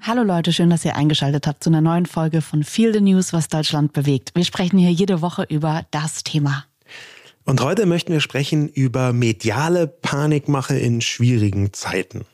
[0.00, 3.34] Hallo Leute, schön, dass ihr eingeschaltet habt zu einer neuen Folge von Feel the News,
[3.34, 4.30] was Deutschland bewegt.
[4.34, 6.64] Wir sprechen hier jede Woche über das Thema.
[7.44, 12.24] Und heute möchten wir sprechen über mediale Panikmache in schwierigen Zeiten.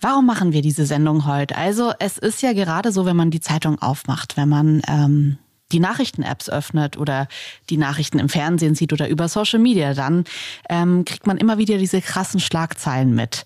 [0.00, 1.56] Warum machen wir diese Sendung heute?
[1.56, 5.38] Also es ist ja gerade so, wenn man die Zeitung aufmacht, wenn man ähm,
[5.72, 7.28] die Nachrichten-Apps öffnet oder
[7.70, 10.24] die Nachrichten im Fernsehen sieht oder über Social Media, dann
[10.70, 13.44] ähm, kriegt man immer wieder diese krassen Schlagzeilen mit.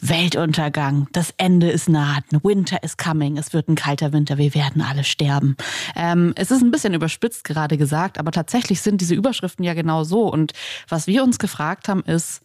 [0.00, 4.80] Weltuntergang, das Ende ist nahe, Winter is coming, es wird ein kalter Winter, wir werden
[4.80, 5.56] alle sterben.
[5.96, 10.04] Ähm, es ist ein bisschen überspitzt gerade gesagt, aber tatsächlich sind diese Überschriften ja genau
[10.04, 10.30] so.
[10.32, 10.52] Und
[10.88, 12.42] was wir uns gefragt haben, ist,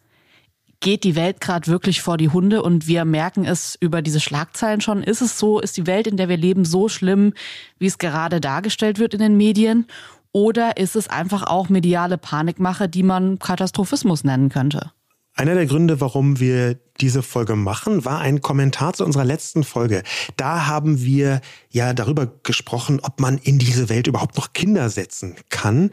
[0.80, 4.80] geht die Welt gerade wirklich vor die Hunde und wir merken es über diese Schlagzeilen
[4.80, 5.04] schon.
[5.04, 7.34] Ist es so, ist die Welt, in der wir leben, so schlimm,
[7.78, 9.86] wie es gerade dargestellt wird in den Medien?
[10.32, 14.90] Oder ist es einfach auch mediale Panikmache, die man Katastrophismus nennen könnte?
[15.36, 20.04] Einer der Gründe, warum wir diese Folge machen, war ein Kommentar zu unserer letzten Folge.
[20.36, 25.34] Da haben wir ja darüber gesprochen, ob man in diese Welt überhaupt noch Kinder setzen
[25.48, 25.90] kann.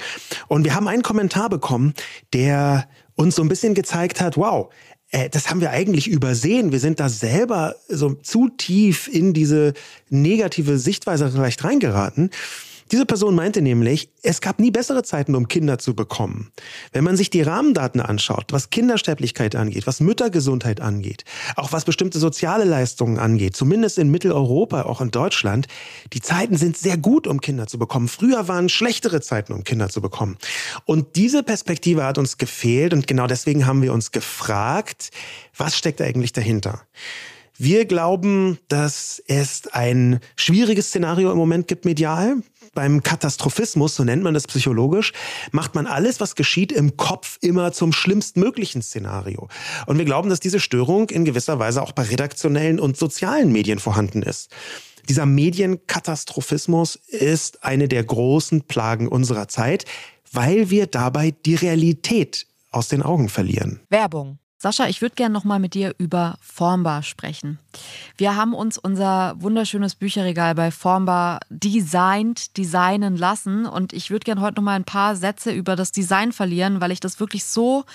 [0.48, 1.95] Und wir haben einen Kommentar bekommen,
[2.33, 4.72] der uns so ein bisschen gezeigt hat, wow,
[5.09, 6.72] äh, das haben wir eigentlich übersehen.
[6.72, 9.73] Wir sind da selber so zu tief in diese
[10.09, 12.30] negative Sichtweise vielleicht reingeraten.
[12.92, 16.52] Diese Person meinte nämlich, es gab nie bessere Zeiten, um Kinder zu bekommen.
[16.92, 21.23] Wenn man sich die Rahmendaten anschaut, was Kindersterblichkeit angeht, was Müttergesundheit angeht,
[21.56, 25.67] auch was bestimmte soziale Leistungen angeht, zumindest in Mitteleuropa, auch in Deutschland,
[26.11, 28.09] die Zeiten sind sehr gut, um Kinder zu bekommen.
[28.09, 30.38] Früher waren schlechtere Zeiten, um Kinder zu bekommen.
[30.83, 35.11] Und diese Perspektive hat uns gefehlt und genau deswegen haben wir uns gefragt,
[35.55, 36.81] was steckt eigentlich dahinter?
[37.64, 42.38] Wir glauben, dass es ein schwieriges Szenario im Moment gibt medial.
[42.73, 45.14] Beim Katastrophismus, so nennt man das psychologisch,
[45.52, 49.48] macht man alles, was geschieht, im Kopf immer zum schlimmstmöglichen Szenario.
[49.86, 53.78] Und wir glauben, dass diese Störung in gewisser Weise auch bei redaktionellen und sozialen Medien
[53.78, 54.50] vorhanden ist.
[55.08, 59.86] Dieser Medienkatastrophismus ist eine der großen Plagen unserer Zeit,
[60.32, 63.82] weil wir dabei die Realität aus den Augen verlieren.
[63.89, 67.58] Werbung Sascha, ich würde gerne noch mal mit dir über Formbar sprechen.
[68.16, 74.42] Wir haben uns unser wunderschönes Bücherregal bei Formbar designt, designen lassen und ich würde gerne
[74.42, 77.86] heute noch mal ein paar Sätze über das Design verlieren, weil ich das wirklich so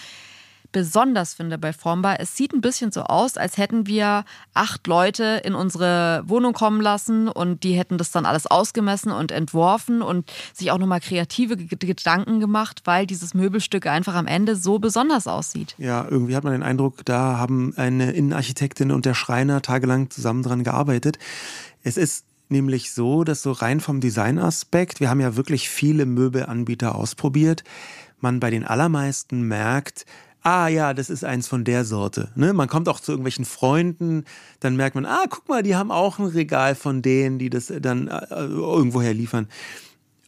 [0.76, 5.40] besonders finde bei Formbar, es sieht ein bisschen so aus, als hätten wir acht Leute
[5.42, 10.30] in unsere Wohnung kommen lassen und die hätten das dann alles ausgemessen und entworfen und
[10.52, 15.74] sich auch nochmal kreative Gedanken gemacht, weil dieses Möbelstück einfach am Ende so besonders aussieht.
[15.78, 20.42] Ja, irgendwie hat man den Eindruck, da haben eine Innenarchitektin und der Schreiner tagelang zusammen
[20.42, 21.18] dran gearbeitet.
[21.84, 26.96] Es ist nämlich so, dass so rein vom Designaspekt, wir haben ja wirklich viele Möbelanbieter
[26.96, 27.64] ausprobiert,
[28.20, 30.04] man bei den allermeisten merkt,
[30.46, 32.30] ah ja, das ist eins von der Sorte.
[32.36, 32.52] Ne?
[32.52, 34.24] Man kommt auch zu irgendwelchen Freunden,
[34.60, 37.72] dann merkt man, ah, guck mal, die haben auch ein Regal von denen, die das
[37.80, 39.48] dann äh, irgendwoher liefern.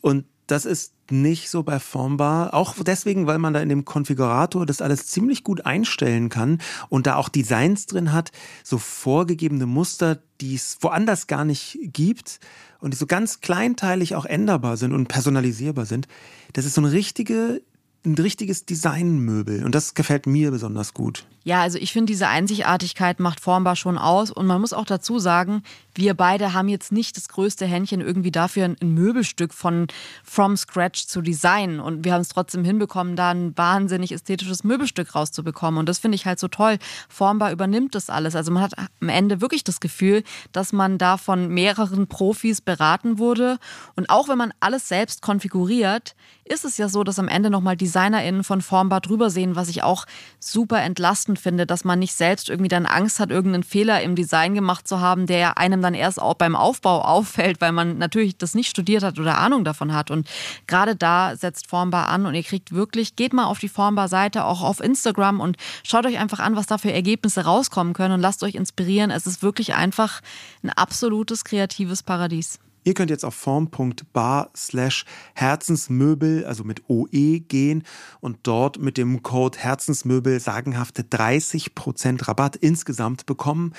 [0.00, 2.52] Und das ist nicht so bei Formbar.
[2.52, 6.58] Auch deswegen, weil man da in dem Konfigurator das alles ziemlich gut einstellen kann
[6.88, 8.32] und da auch Designs drin hat,
[8.64, 12.40] so vorgegebene Muster, die es woanders gar nicht gibt
[12.80, 16.08] und die so ganz kleinteilig auch änderbar sind und personalisierbar sind.
[16.54, 17.62] Das ist so eine richtige
[18.08, 21.24] ein richtiges Designmöbel und das gefällt mir besonders gut.
[21.48, 24.30] Ja, also ich finde, diese Einzigartigkeit macht Formbar schon aus.
[24.30, 25.62] Und man muss auch dazu sagen,
[25.94, 29.86] wir beide haben jetzt nicht das größte Händchen irgendwie dafür, ein Möbelstück von
[30.22, 31.80] from scratch zu designen.
[31.80, 35.78] Und wir haben es trotzdem hinbekommen, da ein wahnsinnig ästhetisches Möbelstück rauszubekommen.
[35.78, 36.76] Und das finde ich halt so toll.
[37.08, 38.36] Formbar übernimmt das alles.
[38.36, 43.18] Also man hat am Ende wirklich das Gefühl, dass man da von mehreren Profis beraten
[43.18, 43.58] wurde.
[43.96, 46.14] Und auch wenn man alles selbst konfiguriert,
[46.48, 49.82] ist es ja so, dass am Ende nochmal DesignerInnen von Formbar drüber sehen, was ich
[49.82, 50.06] auch
[50.40, 54.54] super entlastend finde, dass man nicht selbst irgendwie dann Angst hat, irgendeinen Fehler im Design
[54.54, 58.54] gemacht zu haben, der einem dann erst auch beim Aufbau auffällt, weil man natürlich das
[58.54, 60.10] nicht studiert hat oder Ahnung davon hat.
[60.10, 60.28] Und
[60.66, 64.62] gerade da setzt Formbar an und ihr kriegt wirklich, geht mal auf die Formbar-Seite, auch
[64.62, 68.42] auf Instagram und schaut euch einfach an, was da für Ergebnisse rauskommen können und lasst
[68.42, 69.10] euch inspirieren.
[69.10, 70.20] Es ist wirklich einfach
[70.62, 72.58] ein absolutes kreatives Paradies.
[72.88, 75.04] Ihr könnt jetzt auf form.bar slash
[75.34, 77.82] Herzensmöbel, also mit OE gehen
[78.20, 83.74] und dort mit dem Code Herzensmöbel sagenhafte 30% Rabatt insgesamt bekommen.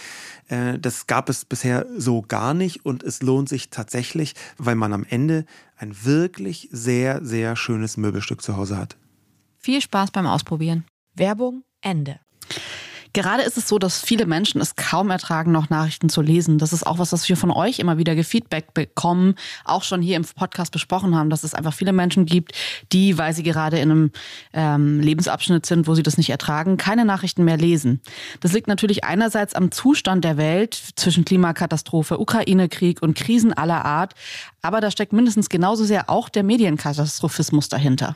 [0.47, 4.94] Äh, das gab es bisher so gar nicht und es lohnt sich tatsächlich, weil man
[4.94, 5.45] am Ende
[5.75, 8.95] ein wirklich sehr, sehr schönes Möbelstück zu Hause hat.
[9.57, 10.85] Viel Spaß beim Ausprobieren.
[11.15, 12.19] Werbung Ende.
[13.13, 16.59] Gerade ist es so, dass viele Menschen es kaum ertragen, noch Nachrichten zu lesen.
[16.59, 19.35] Das ist auch was, was wir von euch immer wieder gefeedback bekommen,
[19.65, 22.53] auch schon hier im Podcast besprochen haben, dass es einfach viele Menschen gibt,
[22.91, 24.11] die, weil sie gerade in einem
[24.53, 28.01] ähm, Lebensabschnitt sind, wo sie das nicht ertragen, keine Nachrichten mehr lesen.
[28.41, 34.13] Das liegt natürlich einerseits am Zustand der Welt zwischen Klimakatastrophe, Ukraine-Krieg und Krisen aller Art,
[34.61, 38.15] aber da steckt mindestens genauso sehr auch der Medienkatastrophismus dahinter.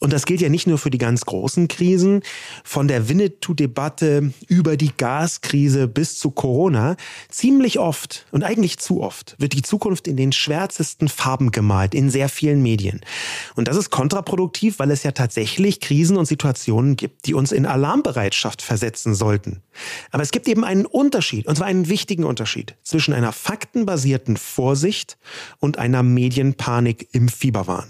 [0.00, 2.22] Und das gilt ja nicht nur für die ganz großen Krisen,
[2.64, 6.96] von der Winnetou-Debatte über die Gaskrise bis zu Corona.
[7.28, 12.08] Ziemlich oft und eigentlich zu oft wird die Zukunft in den schwärzesten Farben gemalt, in
[12.08, 13.02] sehr vielen Medien.
[13.56, 17.66] Und das ist kontraproduktiv, weil es ja tatsächlich Krisen und Situationen gibt, die uns in
[17.66, 19.62] Alarmbereitschaft versetzen sollten.
[20.10, 25.18] Aber es gibt eben einen Unterschied, und zwar einen wichtigen Unterschied, zwischen einer faktenbasierten Vorsicht
[25.58, 27.86] und einer Medienpanik im Fieberwahn.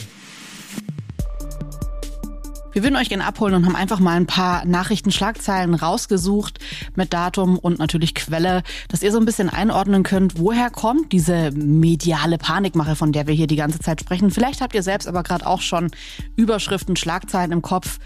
[2.80, 6.60] Wir würden euch gerne abholen und haben einfach mal ein paar Nachrichtenschlagzeilen rausgesucht
[6.94, 11.50] mit Datum und natürlich Quelle, dass ihr so ein bisschen einordnen könnt, woher kommt diese
[11.50, 14.30] mediale Panikmache, von der wir hier die ganze Zeit sprechen.
[14.30, 15.90] Vielleicht habt ihr selbst aber gerade auch schon
[16.36, 17.98] Überschriften, Schlagzeilen im Kopf,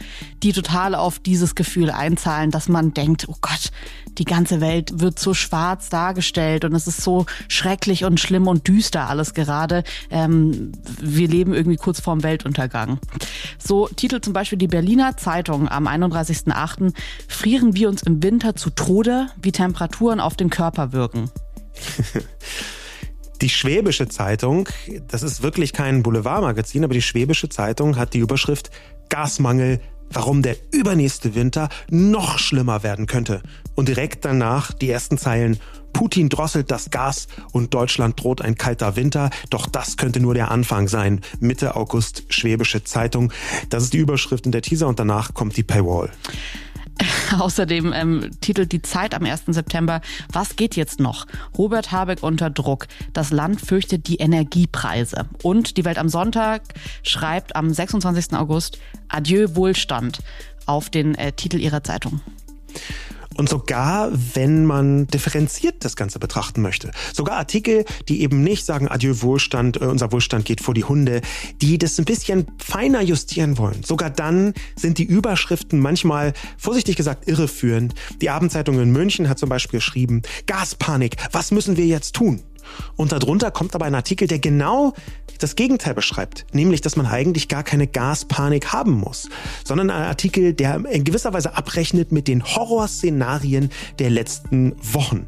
[0.43, 3.71] die total auf dieses Gefühl einzahlen, dass man denkt, oh Gott,
[4.19, 8.67] die ganze Welt wird so schwarz dargestellt und es ist so schrecklich und schlimm und
[8.67, 9.85] düster alles gerade.
[10.11, 12.99] Ähm, wir leben irgendwie kurz vorm Weltuntergang.
[13.59, 16.95] So titelt zum Beispiel die Berliner Zeitung am 31.08.
[17.29, 21.31] Frieren wir uns im Winter zu Tode, wie Temperaturen auf den Körper wirken.
[23.43, 24.71] Die Schwäbische Zeitung,
[25.09, 28.71] das ist wirklich kein Boulevardmagazin, aber die Schwäbische Zeitung hat die Überschrift
[29.11, 29.81] Gasmangel
[30.11, 33.43] warum der übernächste Winter noch schlimmer werden könnte.
[33.75, 35.59] Und direkt danach die ersten Zeilen.
[35.95, 39.31] Putin drosselt das Gas und Deutschland droht ein kalter Winter.
[39.49, 41.23] Doch das könnte nur der Anfang sein.
[41.41, 43.33] Mitte August Schwäbische Zeitung.
[43.71, 46.11] Das ist die Überschrift in der Teaser und danach kommt die Paywall.
[47.39, 49.45] Außerdem ähm, titelt die Zeit am 1.
[49.47, 50.01] September,
[50.33, 51.27] was geht jetzt noch?
[51.57, 52.87] Robert Habeck unter Druck.
[53.13, 55.27] Das Land fürchtet die Energiepreise.
[55.43, 56.63] Und die Welt am Sonntag
[57.03, 58.35] schreibt am 26.
[58.35, 60.21] August Adieu Wohlstand
[60.67, 62.21] auf den äh, Titel ihrer Zeitung.
[63.37, 66.91] Und sogar, wenn man differenziert das Ganze betrachten möchte.
[67.13, 71.21] Sogar Artikel, die eben nicht sagen, adieu Wohlstand, äh, unser Wohlstand geht vor die Hunde,
[71.61, 73.83] die das ein bisschen feiner justieren wollen.
[73.83, 77.95] Sogar dann sind die Überschriften manchmal, vorsichtig gesagt, irreführend.
[78.21, 82.43] Die Abendzeitung in München hat zum Beispiel geschrieben, Gaspanik, was müssen wir jetzt tun?
[82.97, 84.95] Und darunter kommt aber ein Artikel, der genau
[85.39, 89.29] das Gegenteil beschreibt, nämlich, dass man eigentlich gar keine Gaspanik haben muss,
[89.65, 95.27] sondern ein Artikel, der in gewisser Weise abrechnet mit den Horrorszenarien der letzten Wochen.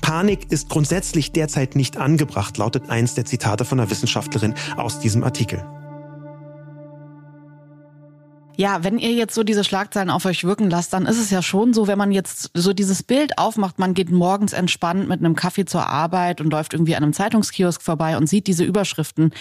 [0.00, 5.24] Panik ist grundsätzlich derzeit nicht angebracht, lautet eins der Zitate von einer Wissenschaftlerin aus diesem
[5.24, 5.64] Artikel.
[8.56, 11.40] Ja, wenn ihr jetzt so diese Schlagzeilen auf euch wirken lasst, dann ist es ja
[11.40, 15.34] schon so, wenn man jetzt so dieses Bild aufmacht, man geht morgens entspannt mit einem
[15.34, 19.32] Kaffee zur Arbeit und läuft irgendwie an einem Zeitungskiosk vorbei und sieht diese Überschriften.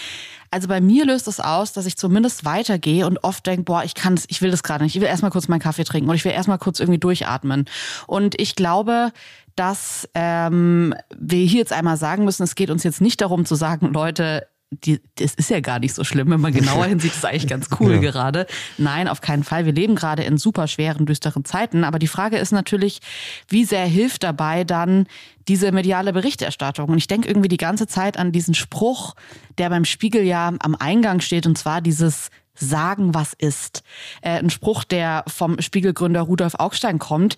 [0.49, 3.95] Also bei mir löst es aus, dass ich zumindest weitergehe und oft denke, boah, ich
[3.95, 4.95] kann ich will das gerade nicht.
[4.95, 7.65] Ich will erstmal kurz meinen Kaffee trinken oder ich will erstmal kurz irgendwie durchatmen.
[8.07, 9.11] Und ich glaube,
[9.55, 13.55] dass ähm, wir hier jetzt einmal sagen müssen, es geht uns jetzt nicht darum zu
[13.55, 17.25] sagen, Leute, die, das ist ja gar nicht so schlimm, wenn man genauer hinsieht, ist
[17.25, 17.99] eigentlich ganz cool ja.
[17.99, 18.47] gerade.
[18.77, 19.65] Nein, auf keinen Fall.
[19.65, 21.83] Wir leben gerade in super schweren, düsteren Zeiten.
[21.83, 23.01] Aber die Frage ist natürlich,
[23.49, 25.07] wie sehr hilft dabei dann
[25.47, 26.89] diese mediale Berichterstattung?
[26.89, 29.15] Und ich denke irgendwie die ganze Zeit an diesen Spruch,
[29.57, 33.83] der beim Spiegel ja am Eingang steht, und zwar dieses Sagen, was ist.
[34.21, 37.35] Äh, ein Spruch, der vom Spiegelgründer Rudolf Augstein kommt.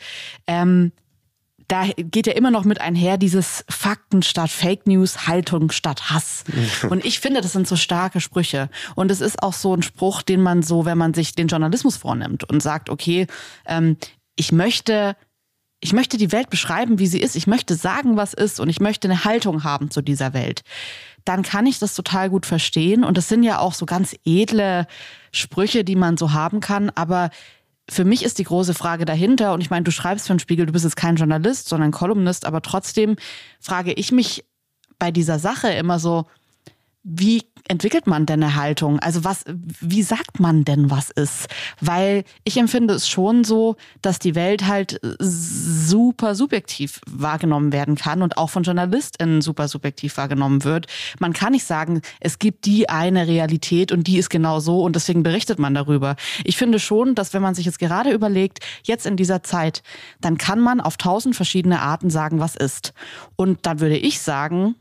[0.47, 0.91] Ähm,
[1.73, 6.43] da geht ja immer noch mit einher dieses Fakten statt Fake News, Haltung statt Hass.
[6.87, 8.69] Und ich finde, das sind so starke Sprüche.
[8.93, 11.97] Und es ist auch so ein Spruch, den man so, wenn man sich den Journalismus
[11.97, 13.25] vornimmt und sagt, okay,
[13.65, 13.97] ähm,
[14.35, 15.15] ich möchte
[15.79, 17.35] ich möchte die Welt beschreiben, wie sie ist.
[17.35, 20.61] Ich möchte sagen, was ist und ich möchte eine Haltung haben zu dieser Welt.
[21.25, 23.03] Dann kann ich das total gut verstehen.
[23.03, 24.85] Und das sind ja auch so ganz edle
[25.31, 26.91] Sprüche, die man so haben kann.
[26.91, 27.31] Aber
[27.89, 30.65] für mich ist die große Frage dahinter, und ich meine, du schreibst für den Spiegel,
[30.65, 33.15] du bist jetzt kein Journalist, sondern Kolumnist, aber trotzdem
[33.59, 34.45] frage ich mich
[34.99, 36.25] bei dieser Sache immer so,
[37.03, 38.99] wie entwickelt man denn eine Haltung?
[38.99, 41.47] Also was, wie sagt man denn, was ist?
[41.79, 48.21] Weil ich empfinde es schon so, dass die Welt halt super subjektiv wahrgenommen werden kann
[48.21, 50.87] und auch von JournalistInnen super subjektiv wahrgenommen wird.
[51.19, 54.95] Man kann nicht sagen, es gibt die eine Realität und die ist genau so und
[54.95, 56.15] deswegen berichtet man darüber.
[56.43, 59.83] Ich finde schon, dass wenn man sich jetzt gerade überlegt, jetzt in dieser Zeit,
[60.21, 62.93] dann kann man auf tausend verschiedene Arten sagen, was ist.
[63.35, 64.75] Und dann würde ich sagen,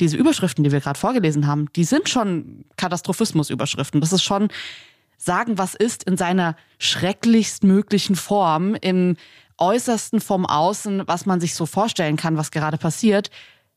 [0.00, 4.00] diese Überschriften, die wir gerade vorgelesen haben, die sind schon Katastrophismus-Überschriften.
[4.00, 4.48] Das ist schon
[5.16, 9.16] sagen, was ist in seiner schrecklichst möglichen Form, im
[9.58, 13.30] Äußersten vom Außen, was man sich so vorstellen kann, was gerade passiert.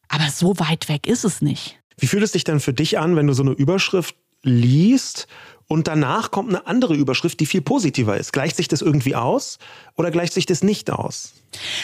[0.07, 1.79] Aber so weit weg ist es nicht.
[1.97, 5.27] Wie fühlt es dich dann für dich an, wenn du so eine Überschrift liest
[5.67, 8.33] und danach kommt eine andere Überschrift, die viel positiver ist?
[8.33, 9.57] Gleicht sich das irgendwie aus
[9.95, 11.33] oder gleicht sich das nicht aus?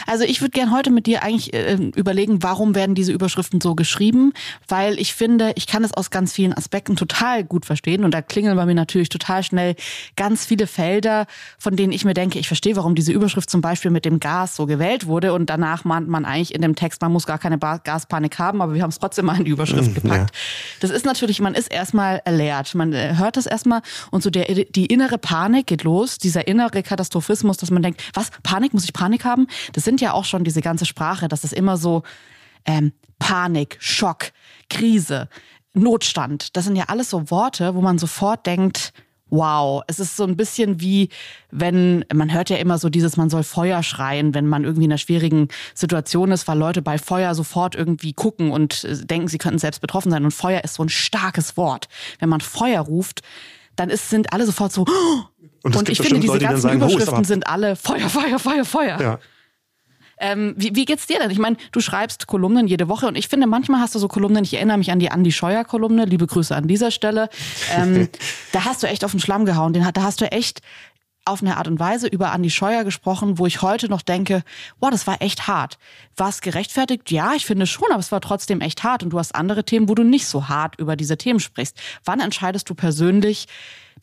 [0.07, 3.75] Also ich würde gern heute mit dir eigentlich äh, überlegen, warum werden diese Überschriften so
[3.75, 4.33] geschrieben,
[4.67, 8.21] weil ich finde, ich kann es aus ganz vielen Aspekten total gut verstehen und da
[8.21, 9.75] klingeln bei mir natürlich total schnell
[10.15, 11.25] ganz viele Felder,
[11.57, 14.55] von denen ich mir denke, ich verstehe, warum diese Überschrift zum Beispiel mit dem Gas
[14.55, 17.57] so gewählt wurde und danach mahnt man eigentlich in dem Text, man muss gar keine
[17.57, 20.35] Gaspanik haben, aber wir haben es trotzdem mal in die Überschrift mhm, gepackt.
[20.35, 20.41] Ja.
[20.81, 24.45] Das ist natürlich, man ist erstmal erleert, man äh, hört das erstmal und so der,
[24.45, 28.93] die innere Panik geht los, dieser innere Katastrophismus, dass man denkt, was, Panik, muss ich
[28.93, 29.47] Panik haben?
[29.73, 32.03] Das sind ja auch schon diese ganze Sprache, dass es immer so
[32.65, 34.31] ähm, Panik, Schock,
[34.69, 35.29] Krise,
[35.73, 36.55] Notstand.
[36.55, 38.93] Das sind ja alles so Worte, wo man sofort denkt,
[39.33, 41.09] wow, es ist so ein bisschen wie,
[41.49, 44.91] wenn, man hört ja immer so dieses, man soll Feuer schreien, wenn man irgendwie in
[44.91, 49.39] einer schwierigen Situation ist, weil Leute bei Feuer sofort irgendwie gucken und äh, denken, sie
[49.39, 50.23] könnten selbst betroffen sein.
[50.23, 51.87] Und Feuer ist so ein starkes Wort.
[52.19, 53.21] Wenn man Feuer ruft,
[53.75, 54.85] dann ist, sind alle sofort so,
[55.63, 58.65] und, und ich finde, diese Leute, ganzen sagen, Überschriften oh, sind alle Feuer, Feuer, Feuer,
[58.65, 59.01] Feuer.
[59.01, 59.19] Ja.
[60.23, 61.29] Ähm, wie, wie geht's dir denn?
[61.31, 64.45] Ich meine, du schreibst Kolumnen jede Woche und ich finde, manchmal hast du so Kolumnen,
[64.45, 67.27] ich erinnere mich an die Andi Scheuer-Kolumne, liebe Grüße an dieser Stelle.
[67.75, 68.07] Ähm,
[68.53, 69.73] da hast du echt auf den Schlamm gehauen.
[69.73, 70.61] Den, da hast du echt
[71.25, 74.43] auf eine Art und Weise über Andi Scheuer gesprochen, wo ich heute noch denke,
[74.79, 75.77] wow, das war echt hart.
[76.15, 77.11] War es gerechtfertigt?
[77.11, 79.03] Ja, ich finde schon, aber es war trotzdem echt hart.
[79.03, 81.77] Und du hast andere Themen, wo du nicht so hart über diese Themen sprichst.
[82.05, 83.47] Wann entscheidest du persönlich,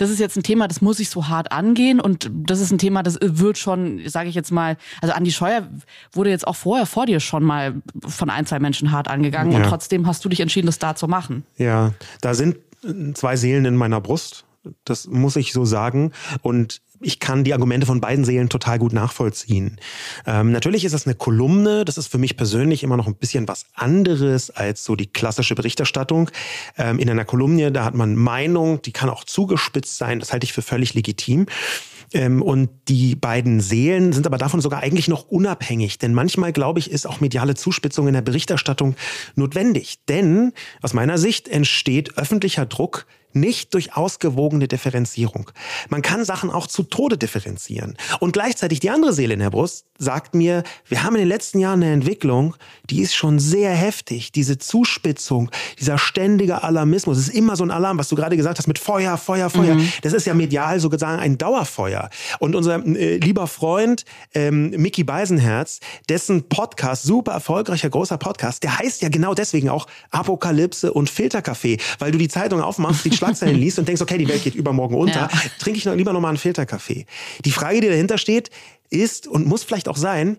[0.01, 2.79] das ist jetzt ein Thema, das muss ich so hart angehen und das ist ein
[2.79, 5.69] Thema, das wird schon, sage ich jetzt mal, also Andi Scheuer
[6.13, 7.75] wurde jetzt auch vorher vor dir schon mal
[8.07, 9.59] von ein, zwei Menschen hart angegangen ja.
[9.59, 11.45] und trotzdem hast du dich entschieden, das da zu machen.
[11.59, 11.93] Ja,
[12.23, 12.57] da sind
[13.15, 14.45] zwei Seelen in meiner Brust.
[14.85, 16.13] Das muss ich so sagen.
[16.43, 19.79] Und ich kann die Argumente von beiden Seelen total gut nachvollziehen.
[20.27, 23.49] Ähm, natürlich ist es eine Kolumne, das ist für mich persönlich immer noch ein bisschen
[23.49, 26.31] was anderes als so die klassische Berichterstattung.
[26.77, 30.45] Ähm, in einer Kolumne, da hat man Meinung, die kann auch zugespitzt sein, das halte
[30.45, 31.47] ich für völlig legitim.
[32.13, 35.99] Ähm, und die beiden Seelen sind aber davon sogar eigentlich noch unabhängig.
[35.99, 38.97] Denn manchmal, glaube ich, ist auch mediale Zuspitzung in der Berichterstattung
[39.37, 40.05] notwendig.
[40.09, 40.53] Denn
[40.83, 45.51] aus meiner Sicht entsteht öffentlicher Druck nicht durch ausgewogene Differenzierung.
[45.89, 47.97] Man kann Sachen auch zu Tode differenzieren.
[48.19, 51.59] Und gleichzeitig die andere Seele in der Brust sagt mir, wir haben in den letzten
[51.59, 52.57] Jahren eine Entwicklung,
[52.89, 54.33] die ist schon sehr heftig.
[54.33, 58.59] Diese Zuspitzung, dieser ständige Alarmismus, es ist immer so ein Alarm, was du gerade gesagt
[58.59, 59.75] hast mit Feuer, Feuer, Feuer.
[59.75, 59.93] Mhm.
[60.03, 62.09] Das ist ja medial sozusagen ein Dauerfeuer.
[62.39, 68.79] Und unser äh, lieber Freund ähm, Mickey Beisenherz, dessen Podcast, super erfolgreicher, großer Podcast, der
[68.79, 73.57] heißt ja genau deswegen auch Apokalypse und Filterkaffee, weil du die Zeitung aufmachst, die Schlagzeilen
[73.57, 75.31] liest und denkst, okay, die Welt geht übermorgen unter, ja.
[75.59, 77.07] trinke ich noch lieber nochmal einen Filterkaffee.
[77.45, 78.51] Die Frage, die dahinter steht,
[78.91, 80.37] ist und muss vielleicht auch sein,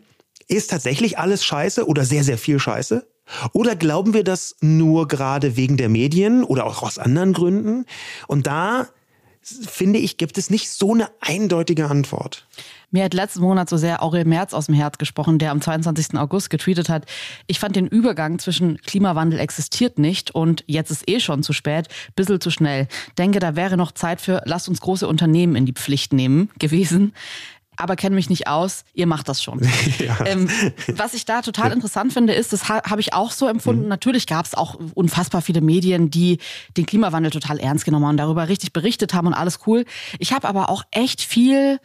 [0.48, 3.08] ist tatsächlich alles scheiße oder sehr, sehr viel scheiße?
[3.54, 7.86] Oder glauben wir das nur gerade wegen der Medien oder auch aus anderen Gründen?
[8.28, 8.90] Und da
[9.68, 12.46] finde ich, gibt es nicht so eine eindeutige Antwort.
[12.94, 16.18] Mir hat letzten Monat so sehr Aurel Merz aus dem Herz gesprochen, der am 22.
[16.18, 17.06] August getweetet hat,
[17.48, 21.88] ich fand den Übergang zwischen Klimawandel existiert nicht und jetzt ist eh schon zu spät,
[22.18, 22.88] bissel zu schnell.
[23.18, 27.14] Denke, da wäre noch Zeit für, lasst uns große Unternehmen in die Pflicht nehmen gewesen
[27.82, 29.62] aber kenne mich nicht aus, ihr macht das schon.
[30.02, 30.26] Ja.
[30.26, 30.50] Ähm,
[30.96, 33.90] was ich da total interessant finde, ist, das ha habe ich auch so empfunden, mhm.
[33.90, 36.40] natürlich gab es auch unfassbar viele Medien, die
[36.76, 39.86] den Klimawandel total ernst genommen haben und darüber richtig berichtet haben und alles cool.
[40.18, 41.80] Ich habe aber auch echt viel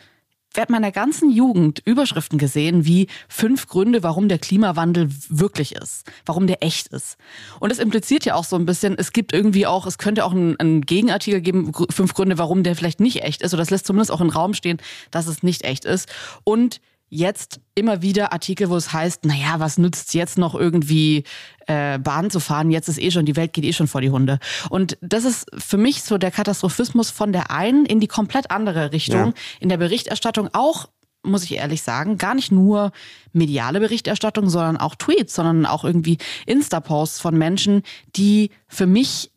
[0.57, 6.47] während meiner ganzen Jugend Überschriften gesehen wie fünf Gründe, warum der Klimawandel wirklich ist, warum
[6.47, 7.17] der echt ist.
[7.61, 10.33] Und es impliziert ja auch so ein bisschen, es gibt irgendwie auch, es könnte auch
[10.33, 13.55] einen, einen Gegenartikel geben, fünf Gründe, warum der vielleicht nicht echt ist.
[13.55, 14.79] Oder es lässt zumindest auch den Raum stehen,
[15.11, 16.09] dass es nicht echt ist.
[16.45, 21.25] Und jetzt immer wieder Artikel, wo es heißt, naja, was nützt jetzt noch irgendwie
[21.67, 22.71] äh, Bahn zu fahren?
[22.71, 24.39] Jetzt ist eh schon, die Welt geht eh schon vor die Hunde.
[24.71, 28.93] Und das ist für mich so der Katastrophismus von der einen in die komplett andere
[28.93, 29.27] Richtung.
[29.27, 29.33] Ja.
[29.61, 30.89] In der Berichterstattung auch
[31.23, 32.93] muss ich ehrlich sagen, gar nicht nur
[33.33, 37.83] mediale Berichterstattung, sondern auch Tweets, sondern auch irgendwie Insta-Posts von Menschen,
[38.15, 39.33] die für mich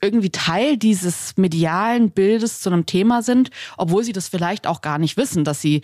[0.00, 4.98] irgendwie Teil dieses medialen Bildes zu einem Thema sind, obwohl sie das vielleicht auch gar
[4.98, 5.82] nicht wissen, dass sie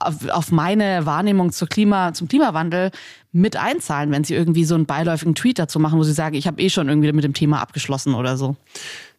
[0.00, 2.90] auf, meine Wahrnehmung zur Klima, zum Klimawandel
[3.32, 6.46] mit einzahlen, wenn sie irgendwie so einen beiläufigen Tweet dazu machen, wo sie sagen, ich
[6.46, 8.56] habe eh schon irgendwie mit dem Thema abgeschlossen oder so.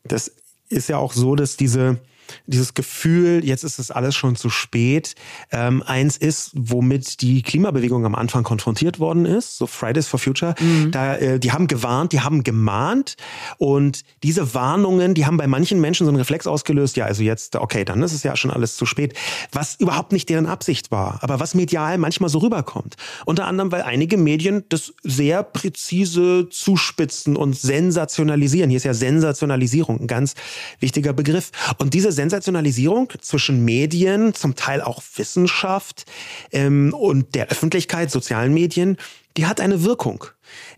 [0.04, 0.32] Das
[0.70, 2.00] ist ja auch so, dass diese
[2.46, 5.16] dieses Gefühl, jetzt ist es alles schon zu spät,
[5.52, 10.56] ähm, eins ist, womit die Klimabewegung am Anfang konfrontiert worden ist, so Fridays for Future.
[10.60, 10.92] Mhm.
[10.92, 13.16] Da, äh, die haben gewarnt, die haben gemahnt
[13.58, 17.56] und diese Warnungen, die haben bei manchen Menschen so einen Reflex ausgelöst, ja, also jetzt,
[17.56, 19.14] okay, dann ist es ja schon alles zu spät,
[19.52, 22.96] was überhaupt nicht deren Absicht war, aber was medial manchmal so rüberkommt.
[23.26, 28.70] Unter anderem, weil einige Medien das sehr präzise zuspitzen und sensationalisieren.
[28.70, 30.36] Hier ist ja Sensationalisierung ein ganz
[30.80, 31.52] wichtiger Begriff.
[31.78, 36.06] Und diese Sensationalisierung zwischen Medien, zum Teil auch Wissenschaft
[36.52, 38.98] ähm, und der Öffentlichkeit, sozialen Medien,
[39.38, 40.26] die hat eine Wirkung.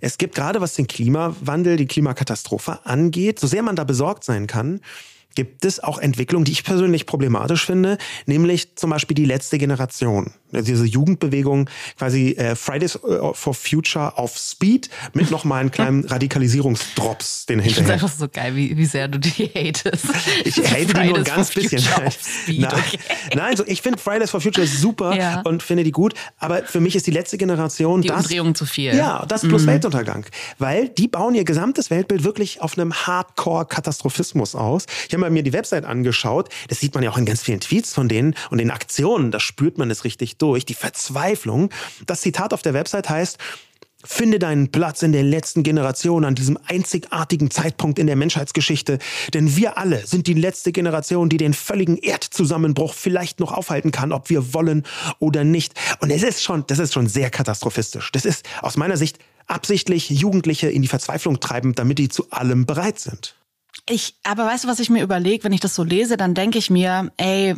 [0.02, 4.46] Es gibt gerade, was den Klimawandel, die Klimakatastrophe angeht, so sehr man da besorgt sein
[4.46, 4.82] kann,
[5.36, 10.32] gibt es auch Entwicklungen, die ich persönlich problematisch finde, nämlich zum Beispiel die letzte Generation.
[10.54, 16.06] Also diese Jugendbewegung, quasi äh, Fridays äh, for Future auf Speed mit nochmal einen kleinen
[16.10, 17.70] Radikalisierungsdrops den hinterher.
[17.70, 20.06] Ich finde einfach so geil, wie, wie sehr du die hatest.
[20.44, 21.82] Ich hate die nur ein ganz bisschen.
[22.48, 23.00] Nein, okay.
[23.36, 25.42] nein so ich finde Fridays for Future super ja.
[25.42, 28.66] und finde die gut, aber für mich ist die letzte Generation die das, Umdrehung zu
[28.66, 28.94] viel.
[28.96, 29.68] Ja, das plus mhm.
[29.68, 30.26] Weltuntergang,
[30.58, 34.86] weil die bauen ihr gesamtes Weltbild wirklich auf einem Hardcore-Katastrophismus aus.
[35.08, 37.94] Ich habe mir die Website angeschaut, das sieht man ja auch in ganz vielen Tweets
[37.94, 41.70] von denen und den Aktionen, da spürt man es richtig durch, die Verzweiflung.
[42.06, 43.38] Das Zitat auf der Website heißt,
[44.04, 48.98] Finde deinen Platz in der letzten Generation an diesem einzigartigen Zeitpunkt in der Menschheitsgeschichte,
[49.34, 54.12] denn wir alle sind die letzte Generation, die den völligen Erdzusammenbruch vielleicht noch aufhalten kann,
[54.12, 54.84] ob wir wollen
[55.20, 55.74] oder nicht.
[56.00, 58.12] Und es ist schon, das ist schon sehr katastrophistisch.
[58.12, 62.66] Das ist aus meiner Sicht absichtlich Jugendliche in die Verzweiflung treiben, damit die zu allem
[62.66, 63.36] bereit sind.
[63.90, 66.58] Ich, aber weißt du, was ich mir überlege, wenn ich das so lese, dann denke
[66.58, 67.56] ich mir, ey,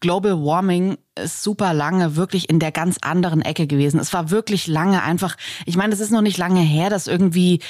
[0.00, 3.98] Global Warming ist super lange wirklich in der ganz anderen Ecke gewesen.
[3.98, 7.60] Es war wirklich lange einfach, ich meine, es ist noch nicht lange her, dass irgendwie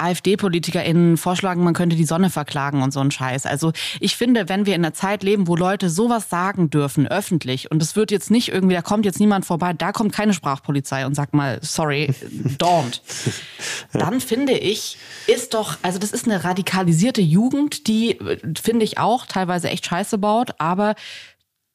[0.00, 3.46] AfD-PolitikerInnen vorschlagen, man könnte die Sonne verklagen und so ein Scheiß.
[3.46, 7.70] Also ich finde, wenn wir in einer Zeit leben, wo Leute sowas sagen dürfen, öffentlich,
[7.70, 11.06] und es wird jetzt nicht irgendwie, da kommt jetzt niemand vorbei, da kommt keine Sprachpolizei
[11.06, 12.12] und sagt mal, sorry,
[12.58, 13.00] don't.
[13.92, 18.18] Dann finde ich, ist doch, also das ist eine radikalisierte Jugend, die,
[18.60, 20.94] finde ich auch, teilweise echt Scheiße baut, aber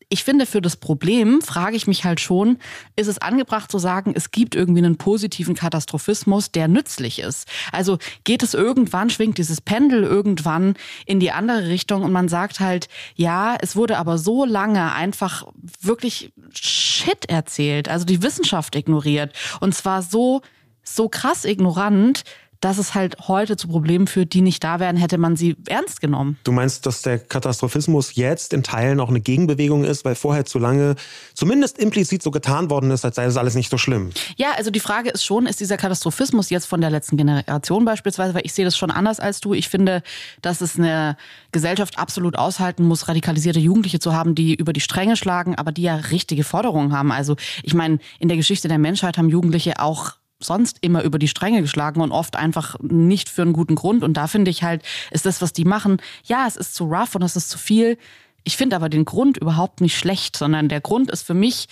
[0.09, 2.57] ich finde, für das Problem frage ich mich halt schon,
[2.95, 7.47] ist es angebracht zu sagen, es gibt irgendwie einen positiven Katastrophismus, der nützlich ist?
[7.71, 12.59] Also geht es irgendwann, schwingt dieses Pendel irgendwann in die andere Richtung und man sagt
[12.59, 15.47] halt, ja, es wurde aber so lange einfach
[15.81, 20.41] wirklich Shit erzählt, also die Wissenschaft ignoriert und zwar so,
[20.83, 22.23] so krass ignorant,
[22.61, 26.01] dass es halt heute zu Problemen führt, die nicht da wären, hätte man sie ernst
[26.01, 26.37] genommen.
[26.43, 30.59] Du meinst, dass der Katastrophismus jetzt in Teilen auch eine Gegenbewegung ist, weil vorher zu
[30.59, 30.95] lange
[31.33, 34.11] zumindest implizit so getan worden ist, als sei das alles nicht so schlimm?
[34.37, 38.33] Ja, also die Frage ist schon, ist dieser Katastrophismus jetzt von der letzten Generation beispielsweise,
[38.33, 39.53] weil ich sehe das schon anders als du.
[39.53, 40.01] Ich finde,
[40.41, 41.17] dass es eine
[41.51, 45.83] Gesellschaft absolut aushalten muss, radikalisierte Jugendliche zu haben, die über die Stränge schlagen, aber die
[45.83, 47.11] ja richtige Forderungen haben.
[47.11, 51.27] Also ich meine, in der Geschichte der Menschheit haben Jugendliche auch sonst immer über die
[51.27, 54.03] Stränge geschlagen und oft einfach nicht für einen guten Grund.
[54.03, 57.15] Und da finde ich halt, ist das, was die machen, ja, es ist zu rough
[57.15, 57.97] und es ist zu viel.
[58.43, 61.67] Ich finde aber den Grund überhaupt nicht schlecht, sondern der Grund ist für mich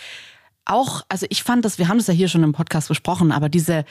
[0.65, 3.49] auch, also ich fand das, wir haben das ja hier schon im Podcast besprochen, aber
[3.49, 3.85] diese,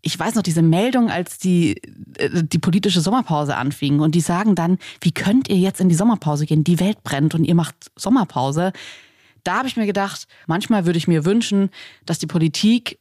[0.00, 1.80] ich weiß noch, diese Meldung, als die,
[2.18, 5.94] äh, die politische Sommerpause anfing und die sagen dann, wie könnt ihr jetzt in die
[5.94, 6.64] Sommerpause gehen?
[6.64, 8.72] Die Welt brennt und ihr macht Sommerpause.
[9.44, 11.70] Da habe ich mir gedacht, manchmal würde ich mir wünschen,
[12.06, 12.98] dass die Politik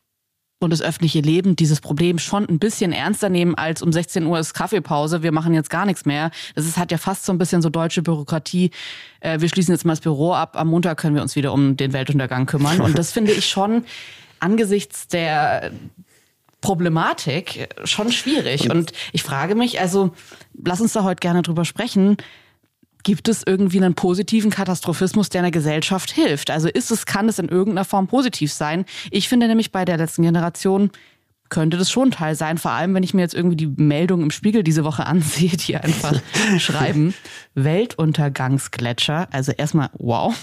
[0.63, 4.39] und das öffentliche Leben dieses Problem schon ein bisschen ernster nehmen als um 16 Uhr
[4.39, 6.31] ist Kaffeepause, wir machen jetzt gar nichts mehr.
[6.55, 8.71] Das ist, hat ja fast so ein bisschen so deutsche Bürokratie.
[9.19, 11.77] Äh, wir schließen jetzt mal das Büro ab, am Montag können wir uns wieder um
[11.77, 12.81] den Weltuntergang kümmern.
[12.81, 13.85] Und das finde ich schon
[14.39, 15.71] angesichts der
[16.61, 18.69] Problematik schon schwierig.
[18.69, 20.11] Und ich frage mich, also
[20.63, 22.17] lass uns da heute gerne drüber sprechen.
[23.03, 26.49] Gibt es irgendwie einen positiven Katastrophismus, der einer Gesellschaft hilft?
[26.49, 28.85] Also ist es, kann es in irgendeiner Form positiv sein?
[29.11, 30.89] Ich finde nämlich bei der letzten Generation
[31.49, 32.57] könnte das schon Teil sein.
[32.57, 35.75] Vor allem, wenn ich mir jetzt irgendwie die Meldung im Spiegel diese Woche ansehe, die
[35.75, 36.19] einfach
[36.57, 37.13] schreiben,
[37.53, 39.27] Weltuntergangsgletscher.
[39.31, 40.33] Also erstmal, wow.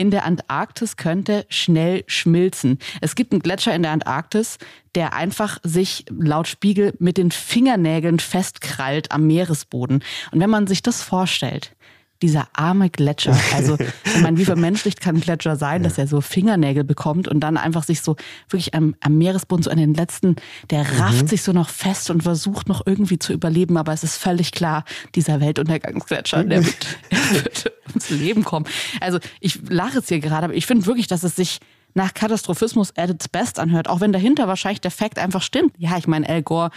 [0.00, 2.78] In der Antarktis könnte schnell schmilzen.
[3.00, 4.58] Es gibt einen Gletscher in der Antarktis,
[4.94, 10.04] der einfach sich laut Spiegel mit den Fingernägeln festkrallt am Meeresboden.
[10.30, 11.74] Und wenn man sich das vorstellt,
[12.22, 13.36] dieser arme Gletscher.
[13.54, 17.40] Also, ich meine, wie vermenschlicht kann ein Gletscher sein, dass er so Fingernägel bekommt und
[17.40, 18.16] dann einfach sich so
[18.48, 20.36] wirklich am, am Meeresboden so an den letzten,
[20.70, 21.28] der rafft mhm.
[21.28, 24.84] sich so noch fest und versucht noch irgendwie zu überleben, aber es ist völlig klar,
[25.14, 28.66] dieser Weltuntergangsgletscher, der wird, der wird ums Leben kommen.
[29.00, 31.60] Also, ich lache jetzt hier gerade, aber ich finde wirklich, dass es sich
[31.94, 35.72] nach Katastrophismus at its best anhört, auch wenn dahinter wahrscheinlich der Fakt einfach stimmt.
[35.78, 36.70] Ja, ich meine, Al Gore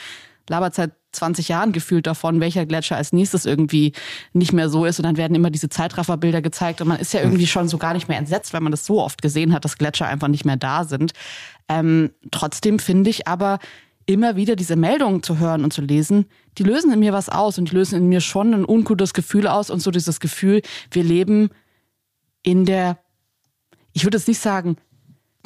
[0.49, 3.93] labert seit 20 Jahren gefühlt davon, welcher Gletscher als nächstes irgendwie
[4.33, 4.99] nicht mehr so ist.
[4.99, 6.81] Und dann werden immer diese Zeitrafferbilder gezeigt.
[6.81, 9.01] Und man ist ja irgendwie schon so gar nicht mehr entsetzt, weil man das so
[9.01, 11.13] oft gesehen hat, dass Gletscher einfach nicht mehr da sind.
[11.69, 13.59] Ähm, trotzdem finde ich aber
[14.05, 16.25] immer wieder diese Meldungen zu hören und zu lesen,
[16.57, 19.47] die lösen in mir was aus und die lösen in mir schon ein ungutes Gefühl
[19.47, 21.49] aus und so dieses Gefühl, wir leben
[22.43, 22.97] in der,
[23.93, 24.77] ich würde es nicht sagen,